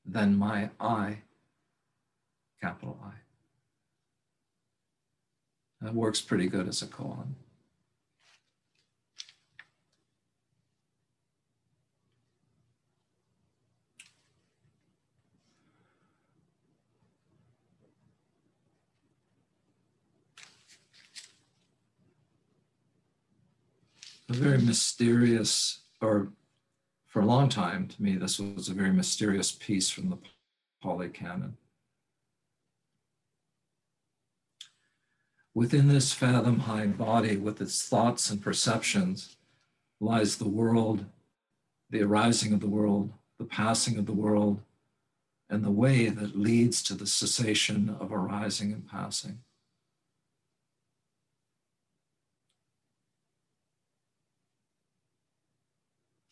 [0.06, 1.18] than my I,
[2.62, 3.12] capital I.
[5.82, 7.36] That works pretty good as a koan.
[24.32, 26.32] A very mysterious, or
[27.08, 30.18] for a long time to me, this was a very mysterious piece from the
[30.82, 31.58] Pali Canon.
[35.54, 39.36] Within this fathom high body, with its thoughts and perceptions,
[40.00, 41.06] lies the world
[41.90, 44.62] the arising of the world, the passing of the world,
[45.50, 49.40] and the way that leads to the cessation of arising and passing.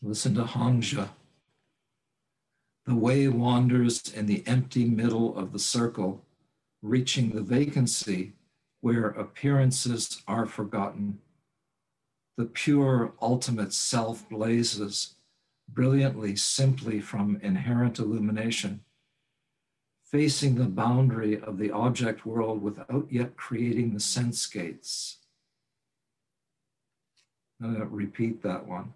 [0.01, 1.09] Listen to Hongzhi.
[2.85, 6.23] The way wanders in the empty middle of the circle,
[6.81, 8.33] reaching the vacancy
[8.79, 11.19] where appearances are forgotten.
[12.37, 15.15] The pure ultimate self blazes
[15.67, 18.85] brilliantly simply from inherent illumination,
[20.05, 25.17] facing the boundary of the object world without yet creating the sense gates.
[27.59, 28.93] Repeat that one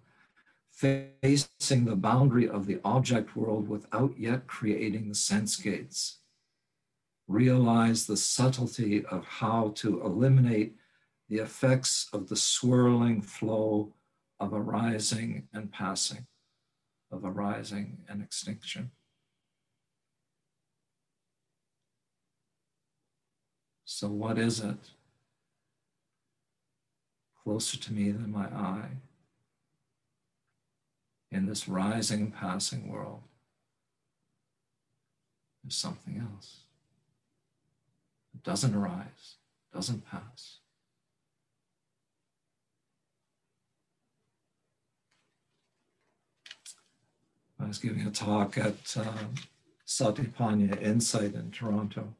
[0.74, 6.18] facing the boundary of the object world without yet creating the sense gates.
[7.28, 10.74] Realize the subtlety of how to eliminate
[11.28, 13.94] the effects of the swirling flow
[14.40, 16.26] of arising and passing,
[17.10, 18.90] of arising and extinction.
[23.84, 24.90] So, what is it?
[27.42, 28.88] Closer to me than my eye
[31.34, 33.20] in this rising and passing world.
[35.62, 36.60] There's something else.
[38.34, 39.36] It doesn't arise,
[39.72, 40.58] doesn't pass.
[47.58, 49.04] I was giving a talk at uh,
[49.86, 52.14] Satipanya Insight in Toronto.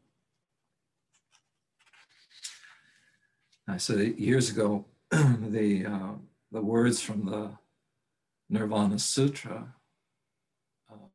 [3.68, 6.12] I said years ago, the, uh,
[6.50, 7.50] the words from the
[8.54, 9.74] Nirvana Sutra,
[10.88, 11.10] um,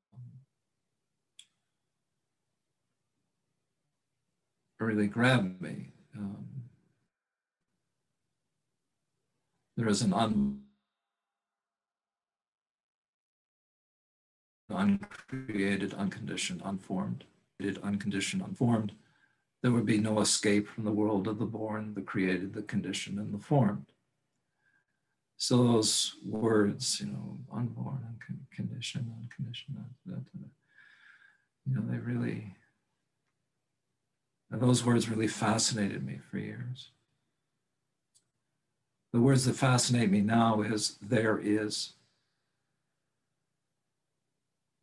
[4.78, 5.94] really grabbed me.
[6.18, 6.46] Um,
[9.78, 10.64] there is an un,
[14.70, 17.24] uncreated, unconditioned, unformed,
[17.84, 18.92] unconditioned, unformed.
[19.64, 23.18] There would be no escape from the world of the born, the created, the conditioned,
[23.18, 23.86] and the formed.
[25.42, 29.78] So those words, you know, unborn, unconditioned, unconditioned,
[31.66, 32.58] you know, they really,
[34.52, 36.92] those words really fascinated me for years.
[39.14, 41.94] The words that fascinate me now is there is.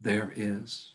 [0.00, 0.94] There is.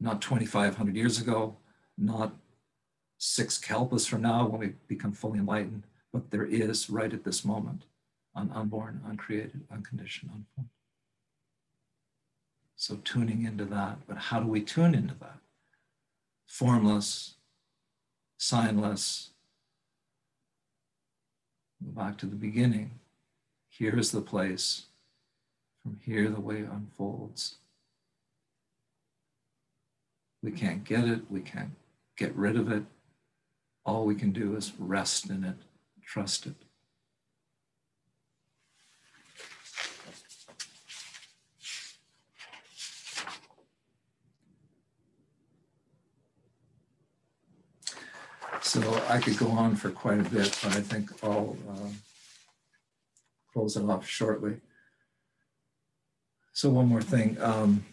[0.00, 1.56] Not 2,500 years ago,
[1.96, 2.34] not
[3.18, 7.44] six kalpas from now when we become fully enlightened, but there is right at this
[7.44, 7.84] moment,
[8.34, 10.70] un- unborn, uncreated, unconditioned, unformed.
[12.76, 15.38] So tuning into that, but how do we tune into that?
[16.46, 17.34] Formless,
[18.38, 19.30] signless.
[21.82, 22.98] Go back to the beginning.
[23.68, 24.86] Here is the place.
[25.82, 27.56] From here, the way unfolds.
[30.42, 31.22] We can't get it.
[31.30, 31.72] We can't
[32.16, 32.84] get rid of it.
[33.84, 35.56] All we can do is rest in it,
[36.04, 36.54] trust it.
[48.60, 51.88] So I could go on for quite a bit, but I think I'll uh,
[53.52, 54.56] close it off shortly.
[56.52, 57.40] So one more thing.
[57.40, 57.86] Um,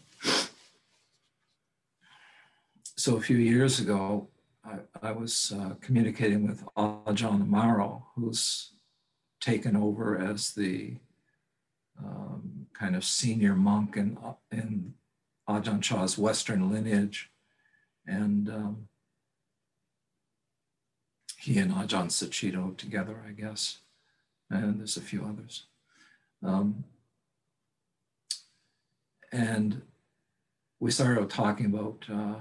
[3.04, 4.30] so a few years ago,
[4.64, 8.72] I, I was uh, communicating with Ajahn Amaro, who's
[9.42, 10.96] taken over as the
[12.02, 14.18] um, kind of senior monk in,
[14.54, 14.94] in
[15.50, 17.30] Ajahn Chah's Western lineage.
[18.08, 18.88] And um,
[21.38, 23.80] he and Ajahn Sucitto together, I guess.
[24.50, 25.66] And there's a few others.
[26.42, 26.86] Um,
[29.34, 29.82] and
[30.80, 32.36] we started talking about uh,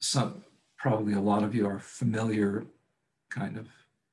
[0.00, 0.44] some
[0.76, 2.66] probably a lot of you are familiar
[3.30, 3.68] kind of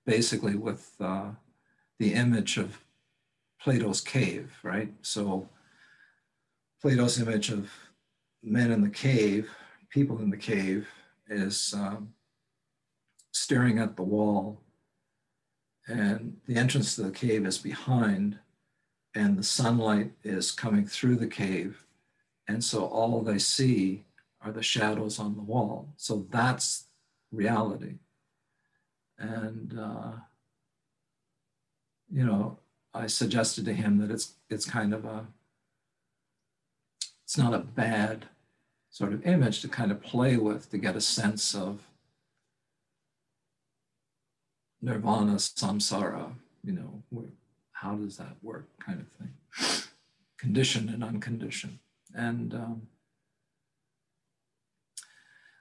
[0.05, 1.29] basically with uh,
[1.99, 2.79] the image of
[3.59, 4.93] Plato's cave, right?
[5.01, 5.49] So
[6.81, 7.71] Plato's image of
[8.43, 9.49] men in the cave,
[9.89, 10.87] people in the cave,
[11.27, 12.13] is um,
[13.31, 14.61] staring at the wall,
[15.87, 18.37] and the entrance to the cave is behind,
[19.15, 21.85] and the sunlight is coming through the cave,
[22.47, 24.05] and so all they see
[24.41, 25.93] are the shadows on the wall.
[25.97, 26.85] So that's
[27.31, 27.95] reality.
[29.17, 30.11] And, uh,
[32.11, 32.59] you know,
[32.93, 35.27] I suggested to him that it's, it's kind of a,
[37.23, 38.25] it's not a bad
[38.89, 41.81] sort of image to kind of play with to get a sense of
[44.81, 46.31] nirvana, samsara,
[46.63, 47.03] you know,
[47.71, 49.87] how does that work kind of thing.
[50.37, 51.79] Conditioned and unconditioned.
[52.15, 52.81] And um,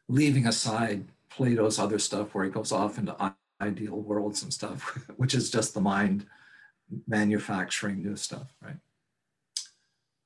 [0.09, 5.35] leaving aside Plato's other stuff where he goes off into ideal worlds and stuff, which
[5.35, 6.27] is just the mind
[7.07, 8.77] manufacturing new stuff, right?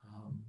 [0.07, 0.45] Um,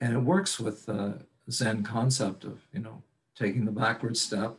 [0.00, 1.20] and it works with the
[1.50, 3.02] Zen concept of, you know,
[3.36, 4.56] taking the backward step,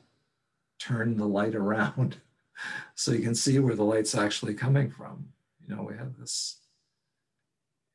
[0.80, 2.18] turn the light around
[2.96, 5.30] so you can see where the light's actually coming from.
[5.68, 6.62] You know, we have this,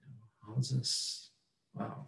[0.01, 1.31] you know, how's this?
[1.75, 2.07] Wow.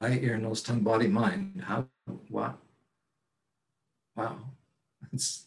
[0.00, 1.62] Eye, ear, nose, tongue, body, mind.
[1.66, 1.86] How,
[2.28, 2.58] what?
[4.16, 4.38] Wow.
[5.12, 5.44] It's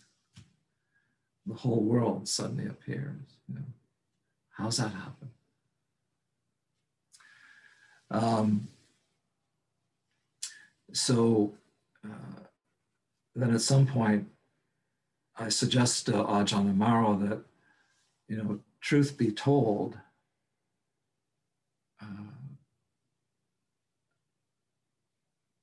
[1.45, 3.21] the whole world suddenly appears.
[3.49, 3.61] You know.
[4.51, 5.29] How's that happen?
[8.09, 8.67] Um,
[10.93, 11.55] so
[12.05, 12.43] uh,
[13.35, 14.27] then at some point,
[15.35, 17.43] I suggest to Ajahn Amaro that,
[18.27, 19.97] you know, truth be told,
[22.01, 22.05] uh,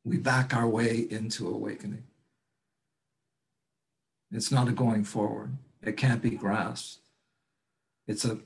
[0.04, 2.04] we back our way into awakening.
[4.30, 5.56] It's not a going forward.
[5.82, 6.98] It can't be grasped.
[8.06, 8.38] It's a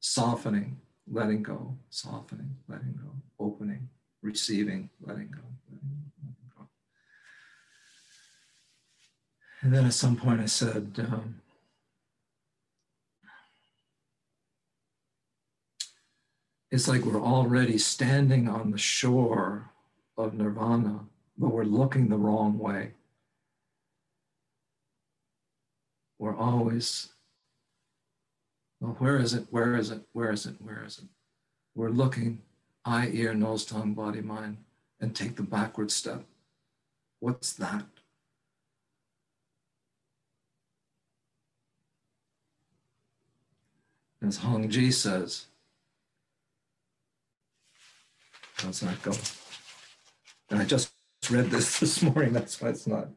[0.00, 0.78] softening,
[1.10, 3.88] letting go, softening, letting go, opening,
[4.22, 5.40] receiving, letting go,
[5.70, 6.68] letting go.
[9.62, 11.40] And then at some point I said, um,
[16.70, 19.70] it's like we're already standing on the shore
[20.16, 21.00] of nirvana,
[21.36, 22.92] but we're looking the wrong way.
[26.18, 27.10] We're always,
[28.80, 29.46] well, where is it?
[29.50, 30.02] Where is it?
[30.12, 30.56] Where is it?
[30.60, 31.04] Where is it?
[31.74, 32.40] We're looking
[32.84, 34.58] eye, ear, nose, tongue, body, mind,
[35.00, 36.24] and take the backward step.
[37.20, 37.84] What's that?
[44.22, 45.46] As Hongzhi says,
[48.56, 49.12] how's that go?
[50.50, 50.92] And I just
[51.30, 53.08] read this this morning, that's why it's not.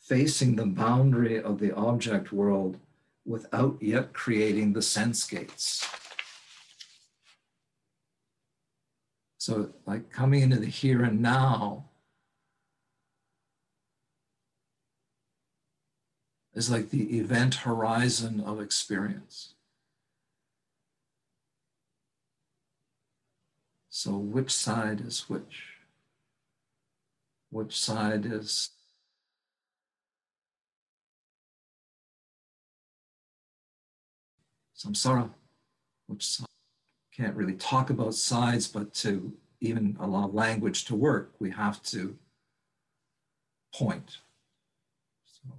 [0.00, 2.76] Facing the boundary of the object world
[3.24, 5.88] without yet creating the sense gates.
[9.38, 11.86] So, like coming into the here and now
[16.54, 19.54] is like the event horizon of experience.
[23.94, 25.64] So, which side is which?
[27.50, 28.70] Which side is
[34.74, 35.28] samsara?
[36.06, 36.46] Which side?
[37.14, 39.30] Can't really talk about sides, but to
[39.60, 42.16] even allow language to work, we have to
[43.74, 44.16] point.
[45.26, 45.50] So,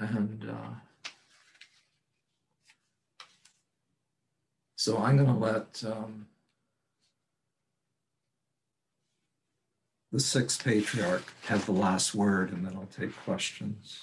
[0.00, 0.87] and uh,
[4.78, 6.28] So I'm going to let um,
[10.12, 14.02] the sixth patriarch have the last word, and then I'll take questions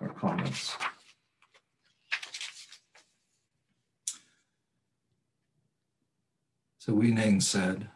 [0.00, 0.74] or comments.
[6.78, 7.90] So Huineng said,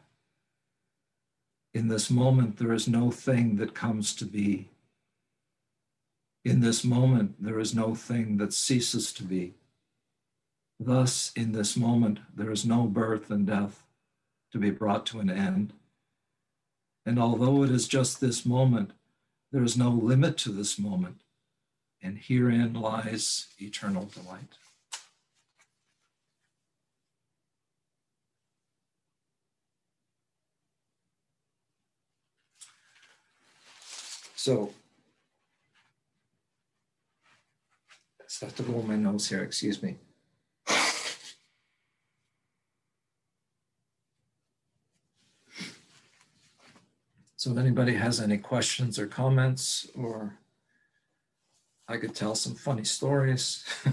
[1.72, 4.68] In this moment, there is no thing that comes to be.
[6.44, 9.54] In this moment, there is no thing that ceases to be.
[10.82, 13.84] Thus, in this moment, there is no birth and death
[14.50, 15.74] to be brought to an end.
[17.04, 18.92] And although it is just this moment,
[19.52, 21.20] there is no limit to this moment,
[22.02, 24.54] and herein lies eternal delight.
[34.34, 34.72] So,
[38.20, 39.98] I have to blow my nose here, excuse me.
[47.40, 50.36] So if anybody has any questions or comments, or
[51.88, 53.64] I could tell some funny stories.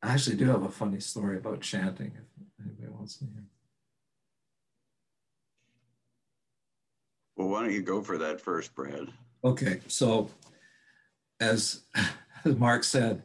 [0.00, 3.42] I actually do have a funny story about chanting if anybody wants to hear.
[7.34, 9.08] Well, why don't you go for that first, Brad?
[9.42, 10.30] Okay, so
[11.40, 11.80] as,
[12.44, 13.24] as Mark said,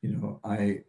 [0.00, 0.84] you know, I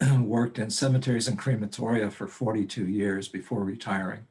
[0.18, 4.24] worked in cemeteries and crematoria for 42 years before retiring.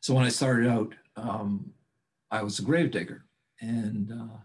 [0.00, 1.72] So when I started out, um,
[2.30, 3.24] I was a grave digger.
[3.60, 4.36] And uh,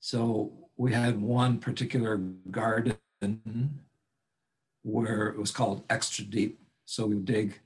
[0.00, 2.16] so we had one particular
[2.50, 2.96] garden
[4.82, 6.60] where it was called extra deep.
[6.84, 7.60] So we would dig,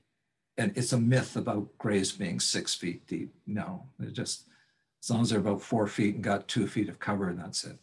[0.57, 3.33] and it's a myth about graves being six feet deep.
[3.45, 4.47] No, it just,
[5.03, 7.63] as long as they're about four feet and got two feet of cover, and that's
[7.63, 7.77] it.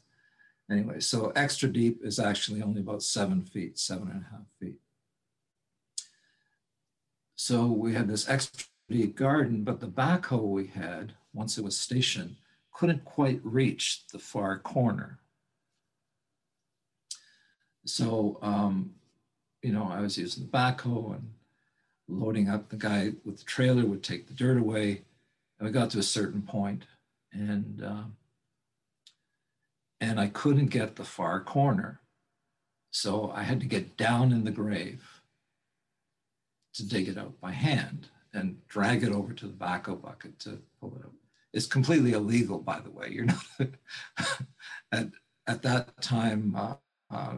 [0.71, 4.79] Anyway, so extra deep is actually only about seven feet, seven and a half feet.
[7.37, 11.79] So we had this extra deep garden, but the backhoe we had, once it was
[11.79, 12.37] stationed,
[12.73, 15.19] couldn't quite reach the far corner.
[17.87, 18.95] So, um,
[19.63, 21.31] you know, I was using the backhoe and
[22.09, 22.69] loading up.
[22.69, 25.03] The guy with the trailer would take the dirt away.
[25.59, 26.85] And we got to a certain point
[27.33, 28.05] and, uh,
[30.01, 32.01] and I couldn't get the far corner.
[32.91, 35.23] So I had to get down in the grave
[36.75, 40.61] to dig it out by hand and drag it over to the backhoe bucket to
[40.81, 41.13] pull it up.
[41.53, 43.09] It's completely illegal, by the way.
[43.11, 43.45] You're not
[44.93, 45.09] at,
[45.47, 46.55] at that time.
[46.57, 46.75] Uh,
[47.11, 47.35] uh,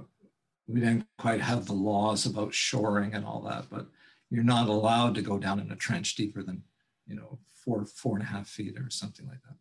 [0.69, 3.87] we didn't quite have the laws about shoring and all that, but
[4.31, 6.63] you're not allowed to go down in a trench deeper than,
[7.07, 9.57] you know, four, four and a half feet or something like that.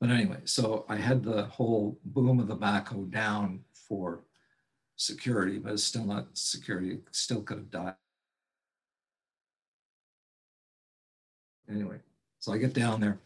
[0.00, 4.24] But anyway, so I had the whole boom of the backhoe down for
[4.96, 7.94] security, but it's still not security, still could have died.
[11.70, 11.98] Anyway,
[12.38, 13.18] so I get down there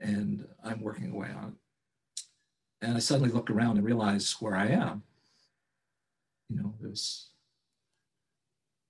[0.00, 2.24] and I'm working away on it.
[2.86, 5.02] And I suddenly look around and realize where I am.
[6.48, 7.30] You know, there's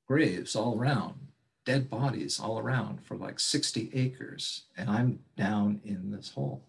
[0.07, 1.14] graves all around,
[1.64, 4.64] dead bodies all around for like 60 acres.
[4.76, 6.64] And I'm down in this hole.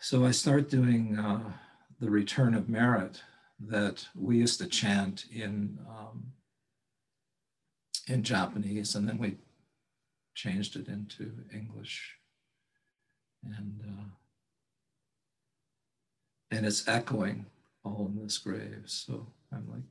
[0.00, 1.52] So I start doing uh,
[2.00, 3.22] the return of merit
[3.60, 6.24] that we used to chant in um,
[8.06, 9.36] in Japanese, and then we
[10.34, 12.16] changed it into English.
[13.44, 14.04] And uh,
[16.52, 17.46] and it's echoing
[17.84, 18.82] all in this grave.
[18.86, 19.82] So I'm like,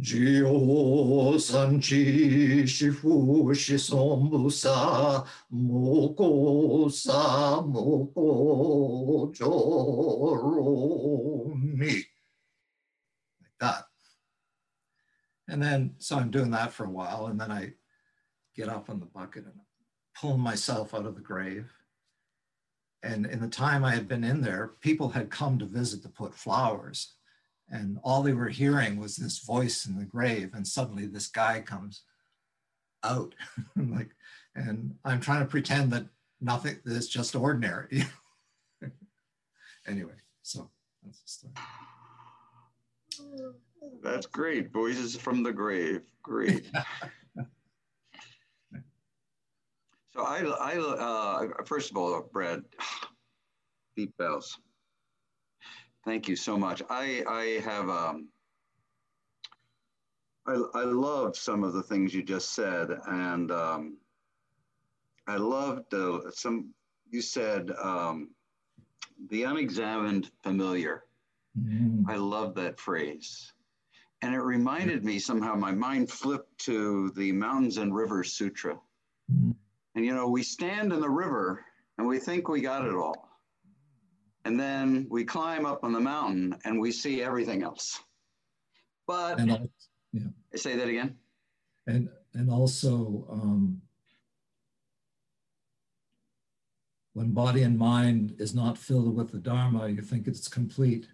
[0.00, 10.60] Jio Sanchi Shifu Shisombusa Moko Sa Moko Joromi.
[15.50, 17.72] And then so i'm doing that for a while and then i
[18.56, 19.54] get up on the bucket and
[20.14, 21.72] pull myself out of the grave.
[23.02, 26.08] And in the time i had been in there people had come to visit to
[26.08, 27.14] put flowers
[27.70, 31.60] and all they were hearing was this voice in the grave and suddenly this guy
[31.60, 32.02] comes
[33.02, 33.34] out.
[33.76, 34.10] Like
[34.54, 36.06] and i'm trying to pretend that
[36.40, 38.04] nothing is just ordinary.
[39.86, 40.70] Anyway so
[41.02, 41.54] that's the story
[43.18, 43.54] mm.
[44.02, 46.70] That's great voices from the grave great
[50.12, 52.62] so i i uh, first of all brad
[53.96, 54.58] deep bells
[56.04, 56.82] Thank you so much.
[56.88, 58.28] I, I have, um,
[60.46, 62.88] I, I love some of the things you just said.
[63.06, 63.98] And um,
[65.26, 66.72] I loved uh, some,
[67.10, 68.30] you said um,
[69.28, 71.04] the unexamined familiar.
[71.58, 72.08] Mm-hmm.
[72.08, 73.52] I love that phrase.
[74.22, 78.74] And it reminded me somehow, my mind flipped to the Mountains and Rivers Sutra.
[79.32, 79.52] Mm-hmm.
[79.94, 81.64] And you know, we stand in the river
[81.98, 83.28] and we think we got it all.
[84.44, 88.00] And then we climb up on the mountain and we see everything else.
[89.06, 89.70] But and also,
[90.12, 90.28] yeah.
[90.54, 91.16] say that again.
[91.86, 93.82] And and also um,
[97.12, 101.08] when body and mind is not filled with the Dharma, you think it's complete.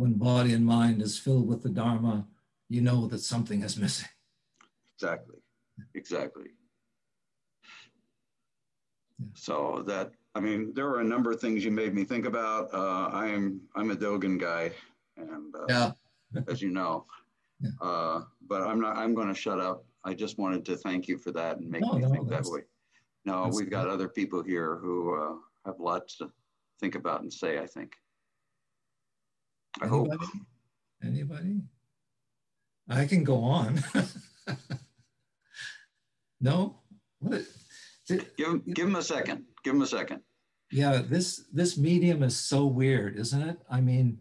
[0.00, 2.26] When body and mind is filled with the Dharma,
[2.70, 4.08] you know that something is missing.
[4.96, 5.36] Exactly.
[5.94, 6.46] Exactly.
[9.18, 9.26] Yeah.
[9.34, 12.72] So that I mean, there were a number of things you made me think about.
[12.72, 14.72] Uh, I'm I'm a Dogen guy,
[15.18, 15.90] and uh, yeah,
[16.48, 17.04] as you know,
[17.60, 17.68] yeah.
[17.82, 18.96] uh, but I'm not.
[18.96, 19.84] I'm going to shut up.
[20.02, 22.46] I just wanted to thank you for that and make no, me no, think that
[22.46, 22.62] way.
[23.26, 23.70] No, we've good.
[23.70, 25.34] got other people here who uh,
[25.66, 26.30] have lots to
[26.80, 27.58] think about and say.
[27.58, 27.92] I think.
[29.80, 30.10] I Anybody?
[30.10, 30.20] hope.
[31.02, 31.60] Anybody?
[32.88, 33.82] I can go on.
[36.40, 36.76] no.
[37.20, 37.42] What?
[38.08, 39.44] Give, give him a second.
[39.62, 40.20] Give him a second.
[40.72, 43.58] Yeah, this this medium is so weird, isn't it?
[43.70, 44.20] I mean,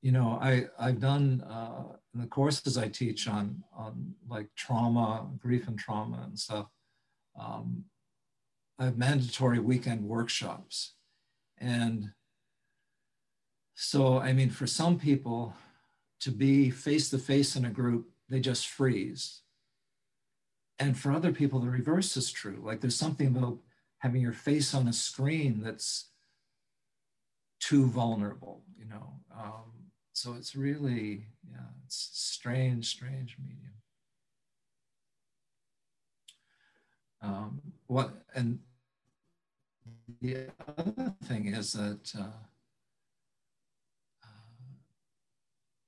[0.00, 5.28] you know, I I've done uh, in the courses I teach on on like trauma,
[5.38, 6.66] grief and trauma and stuff.
[7.38, 7.84] Um,
[8.78, 10.94] I have mandatory weekend workshops,
[11.58, 12.10] and
[13.74, 15.54] so I mean, for some people,
[16.20, 19.42] to be face to face in a group they just freeze.
[20.78, 22.62] And for other people, the reverse is true.
[22.64, 23.58] Like there's something about
[23.98, 26.08] having your face on a screen that's
[27.60, 29.20] too vulnerable, you know.
[29.38, 33.74] Um, so it's really, yeah, it's strange, strange medium.
[37.20, 38.58] Um, what and
[40.20, 42.32] the other thing is that uh,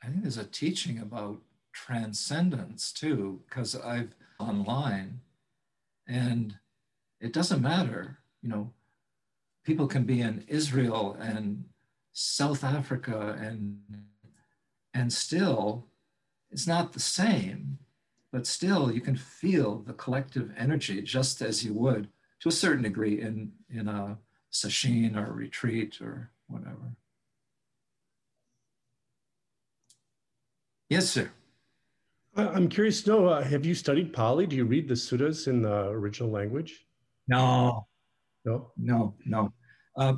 [0.04, 1.40] I think there's a teaching about
[1.72, 5.20] transcendence too, because I've online
[6.06, 6.56] and
[7.20, 8.72] it doesn't matter, you know,
[9.64, 11.64] people can be in Israel and
[12.12, 13.80] South Africa and
[14.92, 15.86] and still
[16.50, 17.78] it's not the same,
[18.30, 22.08] but still you can feel the collective energy just as you would
[22.40, 24.18] to a certain degree in, in a
[24.52, 26.94] sesshin or retreat or whatever.
[30.88, 31.30] Yes, sir.
[32.36, 34.46] I'm curious to know, uh, have you studied Pali?
[34.46, 36.86] Do you read the suttas in the original language?
[37.28, 37.86] No,
[38.44, 38.72] No?
[38.76, 39.52] no, no.
[39.96, 40.16] Uh,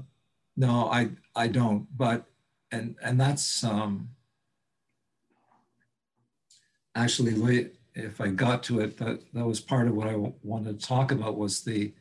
[0.57, 2.25] no, I, I don't, but,
[2.73, 4.09] and, and that's, um,
[6.95, 10.87] actually, if I got to it, that, that was part of what I wanted to
[10.87, 11.93] talk about was the,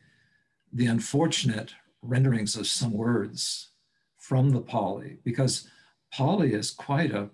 [0.72, 3.70] the unfortunate renderings of some words
[4.18, 5.68] from the Pali, because
[6.12, 7.28] Pali is quite a,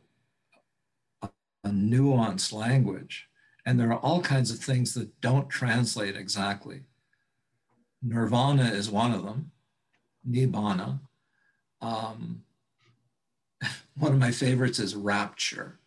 [1.71, 3.29] nuanced language.
[3.65, 6.83] And there are all kinds of things that don't translate exactly.
[8.03, 9.53] Nirvana is one of them,
[10.29, 11.01] Nibbana.
[11.81, 12.43] Um,
[13.97, 15.79] one of my favorites is rapture.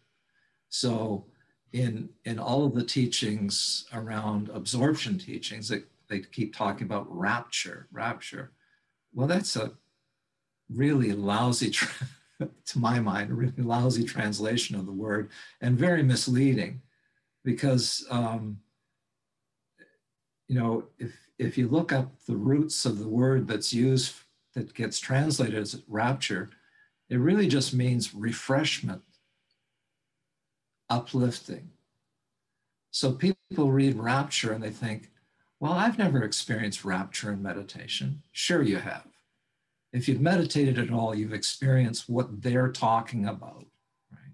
[0.69, 1.25] So
[1.73, 7.87] in, in all of the teachings around absorption teachings, they, they keep talking about rapture,
[7.91, 8.53] rapture.
[9.13, 9.73] Well, that's a
[10.69, 11.73] really lousy,
[12.65, 15.29] to my mind, a really lousy translation of the word
[15.61, 16.81] and very misleading
[17.43, 18.59] because, um,
[20.47, 24.13] you know, if, if you look up the roots of the word that's used,
[24.53, 26.49] that gets translated as rapture,
[27.09, 29.01] it really just means refreshment
[30.89, 31.69] uplifting.
[32.91, 35.11] So people read rapture and they think,
[35.59, 38.23] well, I've never experienced rapture in meditation.
[38.31, 39.05] Sure, you have.
[39.95, 43.65] If you've meditated at all, you've experienced what they're talking about,
[44.11, 44.33] right?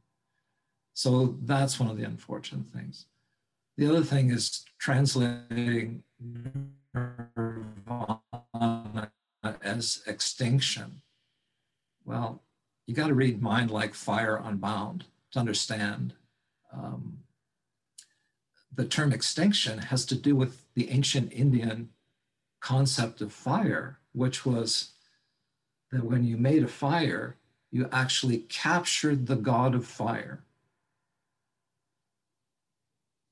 [0.95, 3.05] So that's one of the unfortunate things.
[3.77, 6.01] The other thing is translating
[6.95, 8.01] nirvana
[9.61, 11.03] as extinction.
[12.05, 12.41] Well,
[12.87, 16.15] you got to read Mind Like Fire Unbound to understand
[16.73, 17.19] um,
[18.73, 21.89] the term extinction has to do with the ancient Indian
[22.61, 24.93] concept of fire, which was
[25.91, 27.35] that when you made a fire,
[27.71, 30.43] you actually captured the god of fire.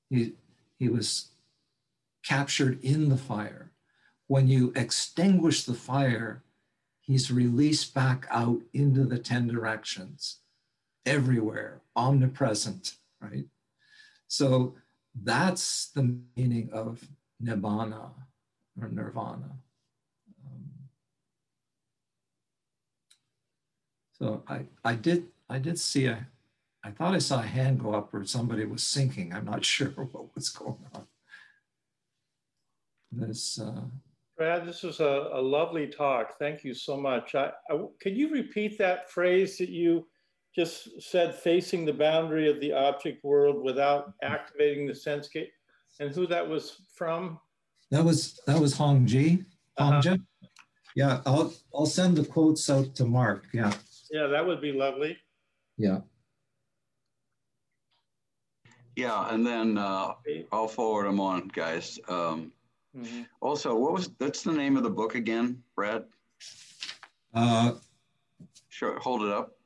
[0.09, 0.33] He,
[0.77, 1.27] he was
[2.23, 3.71] captured in the fire.
[4.27, 6.43] When you extinguish the fire,
[7.01, 10.37] he's released back out into the 10 directions,
[11.05, 13.45] everywhere, omnipresent right?
[14.27, 14.75] So
[15.23, 17.07] that's the meaning of
[17.43, 18.11] nibbana
[18.81, 19.57] or nirvana.
[24.21, 26.27] So I, I did I did see a
[26.83, 29.33] I thought I saw a hand go up or somebody was sinking.
[29.33, 31.05] I'm not sure what was going on.
[33.11, 33.81] This uh,
[34.37, 36.37] Brad, this was a, a lovely talk.
[36.39, 37.35] Thank you so much.
[37.35, 40.07] I, I, could you repeat that phrase that you
[40.55, 45.51] just said facing the boundary of the object world without activating the sense gate
[45.99, 47.39] and who that was from?
[47.91, 49.45] That was that was Hongzhi.
[49.77, 50.01] Hong uh-huh.
[50.01, 50.21] Ji.
[50.95, 53.45] Yeah, I'll I'll send the quotes out to Mark.
[53.53, 53.73] Yeah.
[54.11, 55.17] Yeah, that would be lovely.
[55.77, 55.99] Yeah.
[58.95, 60.13] Yeah, and then uh,
[60.51, 61.99] I'll forward them on, guys.
[62.09, 62.51] Um,
[62.97, 63.21] mm-hmm.
[63.39, 66.03] Also, what was that's the name of the book again, Brad?
[67.33, 67.73] Uh,
[68.69, 69.59] sure, hold it up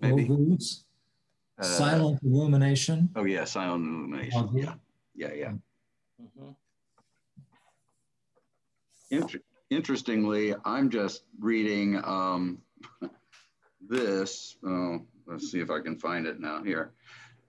[0.00, 0.28] maybe.
[1.58, 3.08] Uh, silent illumination.
[3.14, 4.50] Oh yeah, silent illumination.
[4.54, 4.74] Yeah,
[5.14, 5.52] yeah, yeah.
[6.20, 6.50] Mm-hmm.
[9.10, 12.58] Inter- interestingly, I'm just reading um,
[13.88, 14.56] this.
[14.64, 16.62] Oh, let's see if I can find it now.
[16.62, 16.92] Here,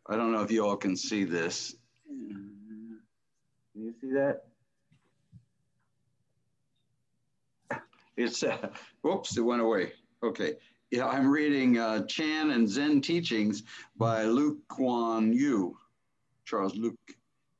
[0.07, 1.75] I don't know if you all can see this.
[2.07, 3.01] Can
[3.75, 4.43] you see that?
[8.15, 8.69] It's uh,
[9.01, 9.93] whoops, it went away.
[10.23, 10.53] Okay,
[10.91, 13.63] yeah, I'm reading uh, Chan and Zen Teachings
[13.97, 15.75] by Lu Kuan Yu,
[16.45, 16.93] Charles Luk,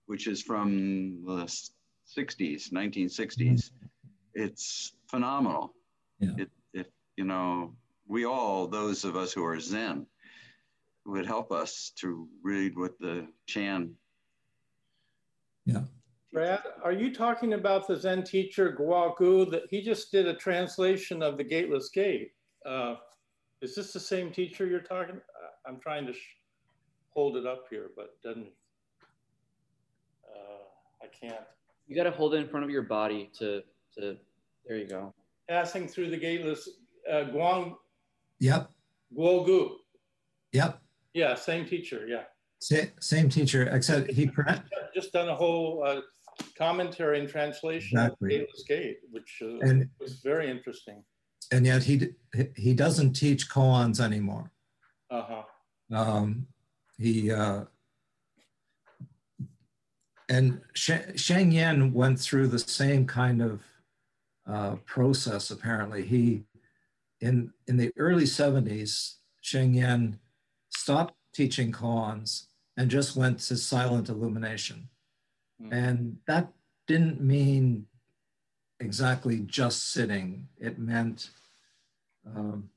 [0.06, 1.46] which is from the
[2.16, 3.72] 60s, 1960s.
[4.36, 5.74] It's phenomenal.
[6.20, 6.30] Yeah.
[6.38, 7.74] It, it, you know,
[8.08, 10.06] we all, those of us who are Zen,
[11.06, 13.94] would help us to read what the Chan
[15.66, 15.84] Yeah.
[16.32, 20.34] Brad, are you talking about the Zen teacher Guo Gu that he just did a
[20.34, 22.32] translation of the Gateless Gate?
[22.66, 22.96] Uh,
[23.62, 25.16] is this the same teacher you're talking?
[25.16, 26.38] I- I'm trying to sh-
[27.12, 28.52] hold it up here, but doesn't.
[30.28, 30.64] Uh,
[31.02, 31.46] I can't.
[31.88, 33.62] You got to hold it in front of your body to
[33.96, 34.18] to.
[34.66, 35.14] There you go.
[35.48, 36.68] Passing through the Gateless
[37.10, 37.76] uh, Guang
[38.44, 38.70] Yep,
[39.18, 39.78] Guo Gu.
[40.52, 40.82] yep.
[41.14, 42.06] Yeah, same teacher.
[42.08, 42.24] Yeah,
[42.60, 44.30] Sa- Same teacher, except he,
[44.94, 46.02] just done a whole uh,
[46.58, 48.42] commentary and translation Exactly.
[48.42, 51.06] of Gate, which uh, and, was very interesting.
[51.54, 52.10] and yet he,
[52.58, 54.52] he doesn't teach koans anymore.
[55.10, 55.44] Uh huh.
[55.98, 56.46] Um,
[56.98, 57.64] he uh,
[60.28, 63.62] and Sh- Sheng Yen went through the same kind of
[64.46, 65.50] uh, process.
[65.52, 66.44] Apparently, he
[67.24, 70.20] in in the early '70s, Sheng Yen
[70.70, 72.48] stopped teaching koans
[72.78, 74.90] and just went to silent illumination,
[75.72, 76.52] and that
[76.86, 77.88] didn't mean
[78.82, 80.48] exactly just sitting.
[80.60, 81.30] It meant,
[82.36, 82.70] um,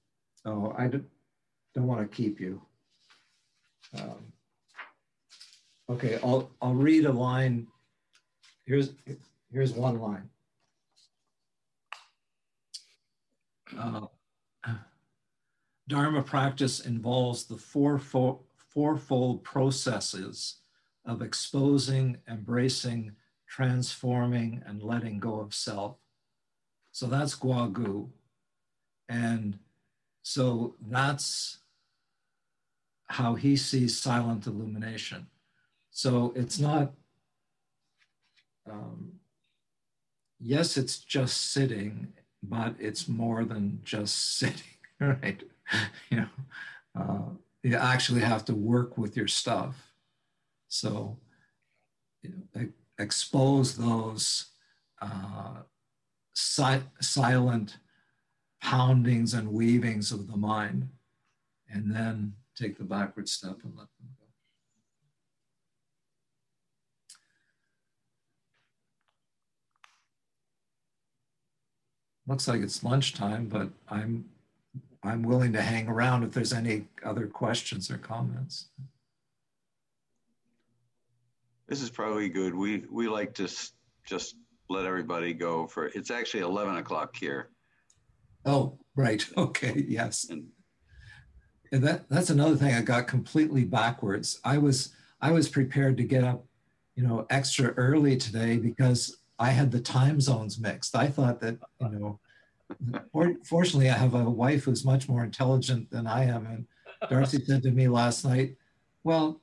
[0.44, 1.08] oh, I don't,
[1.74, 2.62] don't want to keep you.
[3.98, 4.32] Um,
[5.90, 7.66] okay, I'll I'll read a line.
[8.64, 8.92] Here's
[9.50, 10.30] here's one line.
[13.76, 14.06] Uh,
[15.88, 20.56] Dharma practice involves the fourfold, fourfold processes
[21.04, 23.12] of exposing, embracing,
[23.46, 25.96] transforming, and letting go of self.
[26.90, 28.10] So that's Guo Gu.
[29.08, 29.58] And
[30.22, 31.58] so that's
[33.06, 35.28] how he sees silent illumination.
[35.90, 36.92] So it's not,
[38.68, 39.12] um,
[40.40, 42.12] yes, it's just sitting,
[42.42, 44.62] but it's more than just sitting,
[44.98, 45.42] right?
[46.10, 46.28] You know,
[46.94, 47.30] uh,
[47.62, 49.92] you actually have to work with your stuff.
[50.68, 51.18] So,
[52.22, 54.46] you know, expose those
[55.02, 55.62] uh,
[56.34, 57.78] si- silent
[58.62, 60.88] poundings and weavings of the mind,
[61.68, 64.26] and then take the backward step and let them go.
[72.26, 74.26] Looks like it's lunchtime, but I'm
[75.06, 78.70] I'm willing to hang around if there's any other questions or comments.
[81.68, 82.54] This is probably good.
[82.54, 83.72] We we like to s-
[84.06, 84.36] just
[84.68, 85.86] let everybody go for.
[85.86, 87.50] It's actually eleven o'clock here,
[88.44, 89.24] Oh, right.
[89.36, 89.84] Okay.
[89.88, 90.26] Yes.
[90.30, 90.46] and
[91.72, 94.40] And that that's another thing I got completely backwards.
[94.44, 96.44] I was I was prepared to get up,
[96.94, 100.94] you know, extra early today because I had the time zones mixed.
[100.96, 102.20] I thought that, you know,
[103.44, 106.46] fortunately I have a wife who's much more intelligent than I am.
[106.46, 106.66] And
[107.08, 108.56] Darcy said to me last night,
[109.04, 109.40] well,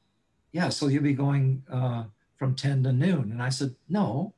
[0.52, 2.04] yeah, so you'll be going uh,
[2.38, 3.32] from 10 to noon.
[3.32, 4.34] And I said, no,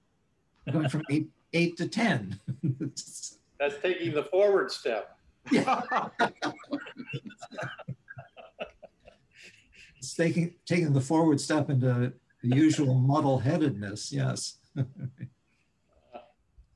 [0.68, 2.40] I'm going from eight, eight to 10.
[3.60, 5.18] That's taking the forward step.
[5.52, 5.82] yeah.
[9.98, 12.14] it's taking taking the forward step into
[12.44, 14.12] the usual muddle headedness.
[14.12, 14.58] Yes.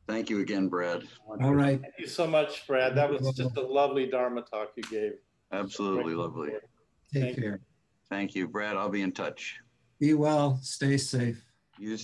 [0.10, 1.03] thank you again, Brad.
[1.41, 1.80] All right.
[1.82, 2.95] Thank you so much, Brad.
[2.95, 5.14] That was just a lovely Dharma talk you gave.
[5.51, 6.49] Absolutely lovely.
[7.14, 7.60] Take Thank you.
[8.10, 8.76] Thank you, Brad.
[8.76, 9.57] I'll be in touch.
[9.99, 10.60] Be well.
[10.62, 11.43] Stay safe.
[11.78, 11.97] You